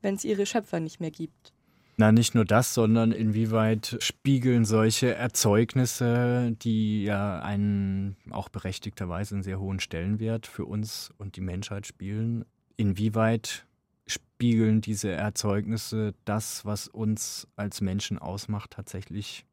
wenn 0.02 0.14
es 0.14 0.24
ihre 0.24 0.46
Schöpfer 0.46 0.80
nicht 0.80 1.00
mehr 1.00 1.10
gibt. 1.10 1.52
Na, 1.98 2.12
nicht 2.12 2.34
nur 2.34 2.44
das, 2.44 2.74
sondern 2.74 3.10
inwieweit 3.10 3.96
spiegeln 4.00 4.66
solche 4.66 5.14
Erzeugnisse, 5.14 6.54
die 6.60 7.04
ja 7.04 7.40
einen 7.40 8.16
auch 8.30 8.50
berechtigterweise 8.50 9.36
einen 9.36 9.42
sehr 9.42 9.58
hohen 9.58 9.80
Stellenwert 9.80 10.46
für 10.46 10.66
uns 10.66 11.10
und 11.16 11.36
die 11.36 11.40
Menschheit 11.40 11.86
spielen, 11.86 12.44
inwieweit 12.76 13.66
spiegeln 14.06 14.82
diese 14.82 15.10
Erzeugnisse 15.10 16.12
das, 16.26 16.66
was 16.66 16.86
uns 16.86 17.48
als 17.56 17.80
Menschen 17.80 18.18
ausmacht, 18.18 18.72
tatsächlich 18.72 19.46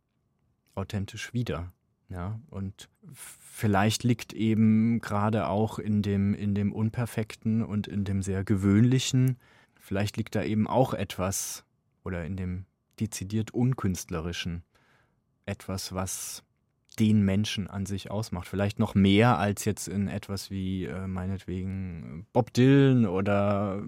authentisch 0.75 1.33
wider? 1.33 1.71
Ja, 2.09 2.39
und 2.49 2.89
vielleicht 3.11 4.03
liegt 4.03 4.33
eben 4.33 4.99
gerade 5.01 5.47
auch 5.47 5.79
in 5.79 6.01
dem, 6.01 6.33
in 6.33 6.53
dem 6.53 6.71
Unperfekten 6.71 7.63
und 7.63 7.87
in 7.87 8.03
dem 8.03 8.21
sehr 8.21 8.43
Gewöhnlichen, 8.43 9.37
vielleicht 9.79 10.17
liegt 10.17 10.35
da 10.35 10.43
eben 10.43 10.67
auch 10.67 10.93
etwas 10.93 11.65
oder 12.03 12.25
in 12.25 12.37
dem 12.37 12.65
dezidiert 12.99 13.51
Unkünstlerischen 13.51 14.63
etwas, 15.45 15.93
was 15.93 16.43
den 16.99 17.23
Menschen 17.23 17.67
an 17.67 17.85
sich 17.85 18.11
ausmacht. 18.11 18.47
Vielleicht 18.47 18.79
noch 18.79 18.95
mehr 18.95 19.39
als 19.39 19.65
jetzt 19.65 19.87
in 19.87 20.07
etwas 20.07 20.51
wie 20.51 20.85
äh, 20.85 21.07
meinetwegen 21.07 22.27
Bob 22.33 22.53
Dylan 22.53 23.05
oder 23.05 23.81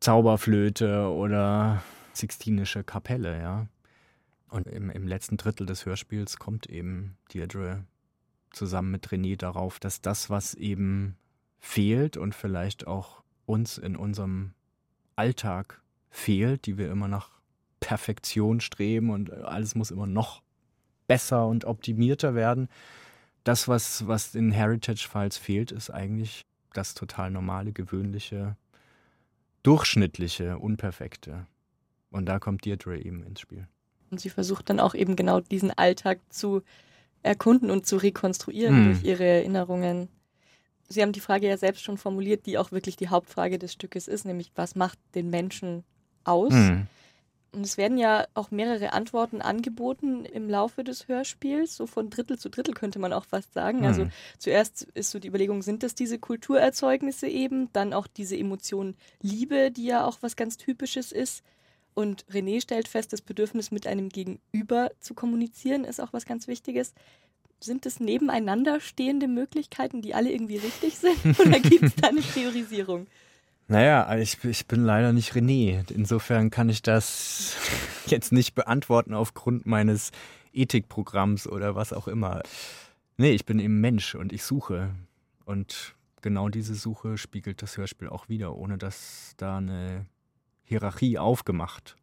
Zauberflöte 0.00 1.08
oder 1.08 1.82
Sixtinische 2.12 2.84
Kapelle, 2.84 3.40
ja. 3.40 3.66
Und 4.54 4.68
im, 4.68 4.88
im 4.88 5.08
letzten 5.08 5.36
Drittel 5.36 5.66
des 5.66 5.84
Hörspiels 5.84 6.38
kommt 6.38 6.66
eben 6.66 7.16
Deirdre 7.34 7.82
zusammen 8.52 8.92
mit 8.92 9.08
René 9.08 9.36
darauf, 9.36 9.80
dass 9.80 10.00
das, 10.00 10.30
was 10.30 10.54
eben 10.54 11.16
fehlt 11.58 12.16
und 12.16 12.36
vielleicht 12.36 12.86
auch 12.86 13.24
uns 13.46 13.78
in 13.78 13.96
unserem 13.96 14.52
Alltag 15.16 15.82
fehlt, 16.08 16.66
die 16.66 16.78
wir 16.78 16.88
immer 16.88 17.08
nach 17.08 17.30
Perfektion 17.80 18.60
streben 18.60 19.10
und 19.10 19.32
alles 19.32 19.74
muss 19.74 19.90
immer 19.90 20.06
noch 20.06 20.40
besser 21.08 21.48
und 21.48 21.64
optimierter 21.64 22.36
werden. 22.36 22.68
Das, 23.42 23.66
was, 23.66 24.06
was 24.06 24.36
in 24.36 24.52
Heritage 24.52 25.08
Files 25.10 25.36
fehlt, 25.36 25.72
ist 25.72 25.90
eigentlich 25.90 26.46
das 26.72 26.94
total 26.94 27.32
normale, 27.32 27.72
gewöhnliche, 27.72 28.56
durchschnittliche, 29.64 30.60
unperfekte. 30.60 31.48
Und 32.12 32.26
da 32.26 32.38
kommt 32.38 32.64
Deirdre 32.64 33.00
eben 33.00 33.24
ins 33.24 33.40
Spiel. 33.40 33.66
Und 34.14 34.20
sie 34.20 34.30
versucht 34.30 34.70
dann 34.70 34.78
auch 34.78 34.94
eben 34.94 35.16
genau 35.16 35.40
diesen 35.40 35.72
Alltag 35.72 36.20
zu 36.28 36.62
erkunden 37.24 37.68
und 37.68 37.84
zu 37.84 37.96
rekonstruieren 37.96 38.76
hm. 38.76 38.84
durch 38.92 39.02
ihre 39.02 39.24
Erinnerungen. 39.24 40.08
Sie 40.88 41.02
haben 41.02 41.10
die 41.10 41.18
Frage 41.18 41.48
ja 41.48 41.56
selbst 41.56 41.82
schon 41.82 41.98
formuliert, 41.98 42.46
die 42.46 42.56
auch 42.56 42.70
wirklich 42.70 42.94
die 42.94 43.08
Hauptfrage 43.08 43.58
des 43.58 43.72
Stückes 43.72 44.06
ist, 44.06 44.24
nämlich 44.24 44.52
was 44.54 44.76
macht 44.76 45.00
den 45.16 45.30
Menschen 45.30 45.82
aus? 46.22 46.52
Hm. 46.52 46.86
Und 47.50 47.62
es 47.64 47.76
werden 47.76 47.98
ja 47.98 48.28
auch 48.34 48.52
mehrere 48.52 48.92
Antworten 48.92 49.42
angeboten 49.42 50.24
im 50.26 50.48
Laufe 50.48 50.84
des 50.84 51.08
Hörspiels, 51.08 51.74
so 51.74 51.88
von 51.88 52.08
Drittel 52.08 52.38
zu 52.38 52.50
Drittel 52.50 52.72
könnte 52.72 53.00
man 53.00 53.12
auch 53.12 53.24
fast 53.24 53.52
sagen. 53.52 53.78
Mhm. 53.78 53.84
Also 53.84 54.06
zuerst 54.38 54.84
ist 54.94 55.10
so 55.10 55.18
die 55.18 55.26
Überlegung, 55.26 55.62
sind 55.62 55.82
das 55.82 55.96
diese 55.96 56.20
Kulturerzeugnisse 56.20 57.26
eben, 57.26 57.72
dann 57.72 57.92
auch 57.92 58.06
diese 58.06 58.36
Emotion 58.36 58.94
Liebe, 59.20 59.72
die 59.72 59.86
ja 59.86 60.04
auch 60.04 60.18
was 60.20 60.36
ganz 60.36 60.56
Typisches 60.56 61.10
ist. 61.10 61.42
Und 61.94 62.26
René 62.26 62.60
stellt 62.60 62.88
fest, 62.88 63.12
das 63.12 63.22
Bedürfnis 63.22 63.70
mit 63.70 63.86
einem 63.86 64.08
Gegenüber 64.08 64.90
zu 64.98 65.14
kommunizieren 65.14 65.84
ist 65.84 66.00
auch 66.00 66.12
was 66.12 66.26
ganz 66.26 66.48
Wichtiges. 66.48 66.92
sind 67.60 67.86
es 67.86 68.00
nebeneinander 68.00 68.80
stehende 68.80 69.28
Möglichkeiten, 69.28 70.02
die 70.02 70.14
alle 70.14 70.30
irgendwie 70.30 70.58
richtig 70.58 70.98
sind? 70.98 71.16
Oder 71.38 71.60
gibt 71.60 71.84
es 71.84 71.94
da 71.96 72.08
eine 72.08 72.20
Priorisierung? 72.20 73.06
Naja, 73.68 74.14
ich, 74.18 74.44
ich 74.44 74.66
bin 74.66 74.84
leider 74.84 75.12
nicht 75.12 75.32
René. 75.32 75.90
Insofern 75.90 76.50
kann 76.50 76.68
ich 76.68 76.82
das 76.82 77.56
jetzt 78.06 78.32
nicht 78.32 78.54
beantworten 78.54 79.14
aufgrund 79.14 79.64
meines 79.64 80.10
Ethikprogramms 80.52 81.46
oder 81.46 81.74
was 81.74 81.92
auch 81.92 82.08
immer. 82.08 82.42
Nee, 83.16 83.30
ich 83.30 83.46
bin 83.46 83.58
eben 83.58 83.80
Mensch 83.80 84.14
und 84.14 84.32
ich 84.32 84.42
suche. 84.42 84.90
Und 85.46 85.94
genau 86.20 86.48
diese 86.48 86.74
Suche 86.74 87.16
spiegelt 87.16 87.62
das 87.62 87.76
Hörspiel 87.76 88.08
auch 88.08 88.28
wieder, 88.28 88.54
ohne 88.56 88.78
dass 88.78 89.34
da 89.36 89.58
eine 89.58 90.06
Hierarchie 90.64 91.18
aufgemacht 91.18 91.96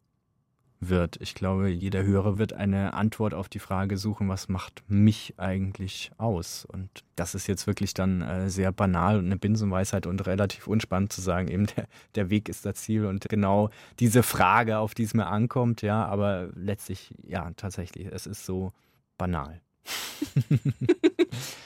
wird. 0.80 1.16
Ich 1.20 1.34
glaube, 1.34 1.68
jeder 1.68 2.02
Hörer 2.02 2.38
wird 2.38 2.52
eine 2.52 2.94
Antwort 2.94 3.34
auf 3.34 3.48
die 3.48 3.60
Frage 3.60 3.96
suchen, 3.96 4.28
was 4.28 4.48
macht 4.48 4.82
mich 4.88 5.34
eigentlich 5.36 6.10
aus? 6.18 6.64
Und 6.64 6.88
das 7.14 7.34
ist 7.34 7.46
jetzt 7.46 7.66
wirklich 7.66 7.94
dann 7.94 8.20
äh, 8.22 8.50
sehr 8.50 8.72
banal 8.72 9.18
und 9.18 9.26
eine 9.26 9.36
Binsenweisheit 9.36 10.06
und 10.06 10.26
relativ 10.26 10.66
unspannend 10.66 11.12
zu 11.12 11.20
sagen, 11.20 11.48
eben 11.48 11.66
der, 11.66 11.86
der 12.16 12.30
Weg 12.30 12.48
ist 12.48 12.66
das 12.66 12.74
Ziel 12.74 13.06
und 13.06 13.28
genau 13.28 13.70
diese 14.00 14.22
Frage, 14.22 14.78
auf 14.78 14.94
die 14.94 15.04
es 15.04 15.14
mir 15.14 15.26
ankommt, 15.26 15.82
ja, 15.82 16.04
aber 16.04 16.48
letztlich, 16.54 17.14
ja, 17.22 17.50
tatsächlich, 17.56 18.06
es 18.06 18.26
ist 18.26 18.44
so 18.44 18.72
banal. 19.16 19.60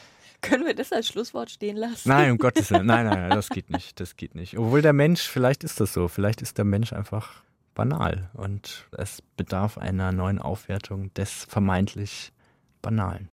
Können 0.48 0.66
wir 0.66 0.74
das 0.74 0.92
als 0.92 1.08
Schlusswort 1.08 1.50
stehen 1.50 1.76
lassen? 1.76 2.08
Nein, 2.08 2.32
um 2.32 2.38
Gottes 2.38 2.70
Willen. 2.70 2.86
Nein, 2.86 3.06
nein, 3.06 3.20
nein, 3.20 3.30
das 3.30 3.48
geht 3.48 3.70
nicht. 3.70 4.00
Das 4.00 4.16
geht 4.16 4.34
nicht. 4.34 4.58
Obwohl 4.58 4.82
der 4.82 4.92
Mensch, 4.92 5.22
vielleicht 5.22 5.64
ist 5.64 5.80
das 5.80 5.92
so. 5.92 6.08
Vielleicht 6.08 6.42
ist 6.42 6.58
der 6.58 6.64
Mensch 6.64 6.92
einfach 6.92 7.42
banal 7.74 8.30
und 8.32 8.88
es 8.92 9.22
bedarf 9.36 9.78
einer 9.78 10.10
neuen 10.10 10.40
Aufwertung 10.40 11.12
des 11.14 11.44
vermeintlich 11.44 12.32
Banalen. 12.82 13.24